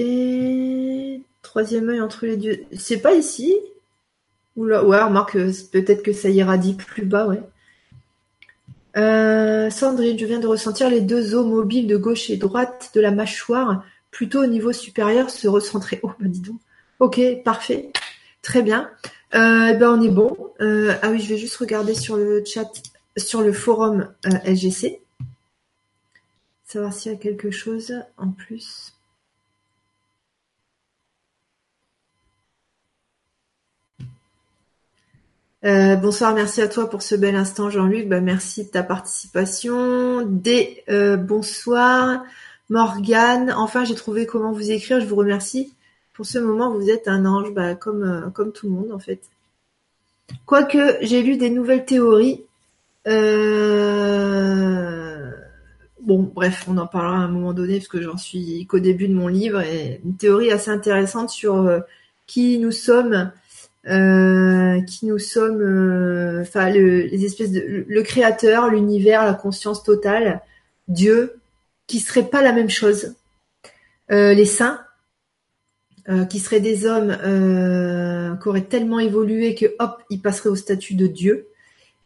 [1.43, 3.55] troisième œil entre les deux, c'est pas ici?
[4.57, 7.43] Ou là, ouais, remarque, euh, peut-être que ça irradie plus bas, ouais.
[9.71, 13.11] Sandrine, je viens de ressentir les deux os mobiles de gauche et droite de la
[13.11, 13.85] mâchoire
[14.17, 16.01] plutôt au niveau supérieur, se recentrer.
[16.03, 16.59] Oh, bah dis donc.
[17.01, 17.93] Ok, parfait.
[18.41, 18.91] Très bien.
[19.35, 20.55] Euh, ben on est bon.
[20.63, 22.67] Euh, ah oui, je vais juste regarder sur le chat,
[23.19, 25.03] sur le forum euh, LGC.
[26.65, 28.95] Savoir s'il y a quelque chose en plus.
[35.63, 38.09] bonsoir, merci à toi pour ce bel instant, Jean-Luc.
[38.09, 40.23] Ben, merci de ta participation.
[40.25, 40.85] Des
[41.19, 42.23] bonsoir.
[42.69, 45.73] Morgane, enfin j'ai trouvé comment vous écrire, je vous remercie.
[46.15, 48.99] Pour ce moment, vous êtes un ange, bah, comme, euh, comme tout le monde en
[48.99, 49.21] fait.
[50.47, 52.43] Quoique j'ai lu des nouvelles théories.
[53.07, 54.11] Euh,
[56.01, 59.07] bon, bref, on en parlera à un moment donné parce que j'en suis qu'au début
[59.07, 61.79] de mon livre et une théorie assez intéressante sur euh,
[62.27, 63.31] qui nous sommes,
[63.85, 70.41] qui nous sommes, enfin les espèces de le créateur, l'univers, la conscience totale,
[70.89, 71.39] Dieu,
[71.87, 73.15] qui seraient pas la même chose.
[74.13, 74.81] Euh, les saints,
[76.09, 80.57] euh, qui seraient des hommes euh, qui auraient tellement évolué que hop, ils passeraient au
[80.57, 81.49] statut de Dieu.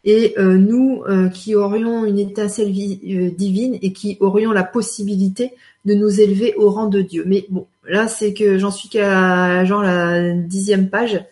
[0.02, 1.02] Et nous,
[1.34, 5.52] qui aurions une étincelle divine et qui aurions la possibilité
[5.84, 7.22] de nous élever au rang de Dieu.
[7.26, 11.22] Mais bon, là, c'est que j'en suis qu'à genre la dixième page.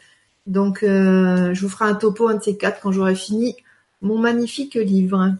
[0.47, 3.57] Donc, je vous ferai un topo un de ces quatre quand j'aurai fini
[4.03, 5.33] mon magnifique livre.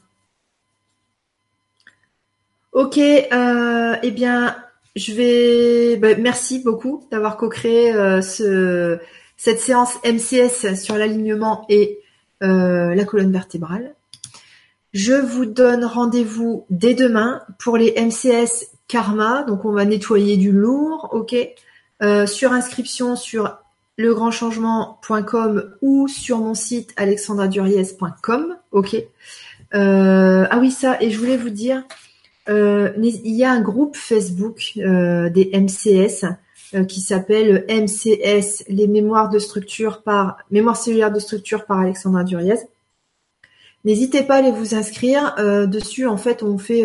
[2.73, 4.55] Ok, euh, eh bien,
[4.95, 5.97] je vais.
[5.97, 8.99] Bah, merci beaucoup d'avoir co-créé euh, ce,
[9.39, 12.01] cette séance MCS sur l'alignement et
[12.43, 13.95] euh, la colonne vertébrale.
[14.93, 19.45] Je vous donne rendez-vous dès demain pour les MCS Karma.
[19.45, 21.35] Donc, on va nettoyer du lourd, ok.
[22.27, 23.57] sur inscription sur
[23.97, 28.97] legrandchangement.com ou sur mon site alexandraduriez.com, ok.
[29.73, 30.99] ah oui, ça.
[31.01, 31.83] Et je voulais vous dire
[32.49, 36.25] il y a un groupe Facebook euh, des MCS
[36.75, 42.25] euh, qui s'appelle MCS, les mémoires de structure par mémoire cellulaire de structure par Alexandra
[42.25, 42.57] Duriez.
[43.85, 45.37] N'hésitez pas à aller vous inscrire.
[45.69, 46.85] dessus, en fait, on fait,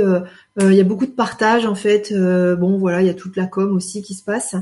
[0.59, 1.65] il y a beaucoup de partage.
[1.65, 4.55] En fait, bon, voilà, il y a toute la com aussi qui se passe.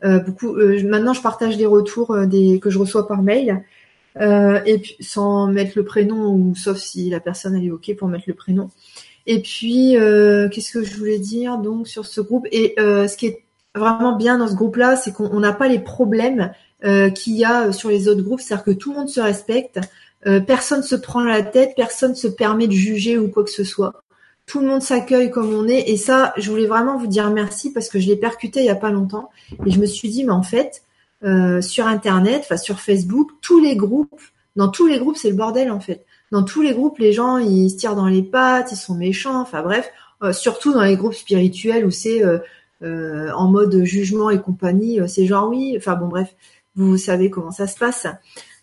[0.00, 0.54] beaucoup.
[0.84, 3.64] maintenant, je partage les retours des que je reçois par mail.
[4.18, 8.06] et puis sans mettre le prénom ou sauf si la personne elle est ok pour
[8.06, 8.70] mettre le prénom.
[9.26, 12.46] Et puis, euh, qu'est-ce que je voulais dire donc sur ce groupe?
[12.50, 13.44] Et euh, ce qui est
[13.74, 16.52] vraiment bien dans ce groupe-là, c'est qu'on n'a pas les problèmes
[16.84, 19.80] euh, qu'il y a sur les autres groupes, c'est-à-dire que tout le monde se respecte,
[20.46, 24.04] personne se prend la tête, personne se permet de juger ou quoi que ce soit.
[24.46, 25.90] tout le monde s'accueille comme on est.
[25.90, 28.70] Et ça, je voulais vraiment vous dire merci parce que je l'ai percuté il y
[28.70, 29.30] a pas longtemps.
[29.66, 30.82] Et je me suis dit, mais en fait,
[31.24, 34.20] euh, sur Internet, enfin sur Facebook, tous les groupes,
[34.56, 36.04] dans tous les groupes, c'est le bordel en fait.
[36.32, 39.40] Dans tous les groupes, les gens, ils se tirent dans les pattes, ils sont méchants.
[39.40, 39.88] Enfin bref,
[40.24, 44.98] euh, surtout dans les groupes spirituels où c'est euh, en mode jugement et compagnie.
[45.06, 45.74] c'est genre oui.
[45.76, 46.34] Enfin bon bref,
[46.74, 48.08] vous savez comment ça se passe.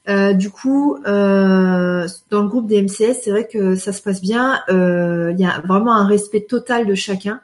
[0.09, 4.21] Euh, du coup, euh, dans le groupe des MCS, c'est vrai que ça se passe
[4.21, 4.59] bien.
[4.69, 7.41] Euh, il y a vraiment un respect total de chacun.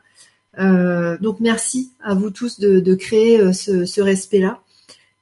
[0.58, 4.60] donc merci à vous tous de, créer ce, respect-là.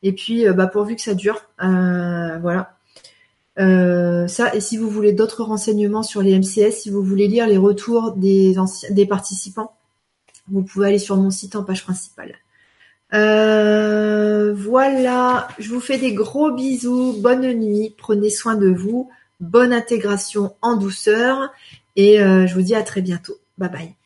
[0.04, 2.73] Et puis, bah, pourvu que ça dure, voilà.
[3.58, 7.58] Ça, et si vous voulez d'autres renseignements sur les MCS, si vous voulez lire les
[7.58, 8.56] retours des,
[8.90, 9.74] des participants,
[10.48, 12.36] vous pouvez aller sur mon site en page principale.
[13.14, 19.10] Euh, voilà, je vous fais des gros bisous, bonne nuit, prenez soin de vous,
[19.40, 21.52] bonne intégration en douceur
[21.96, 23.38] et euh, je vous dis à très bientôt.
[23.58, 24.03] Bye bye.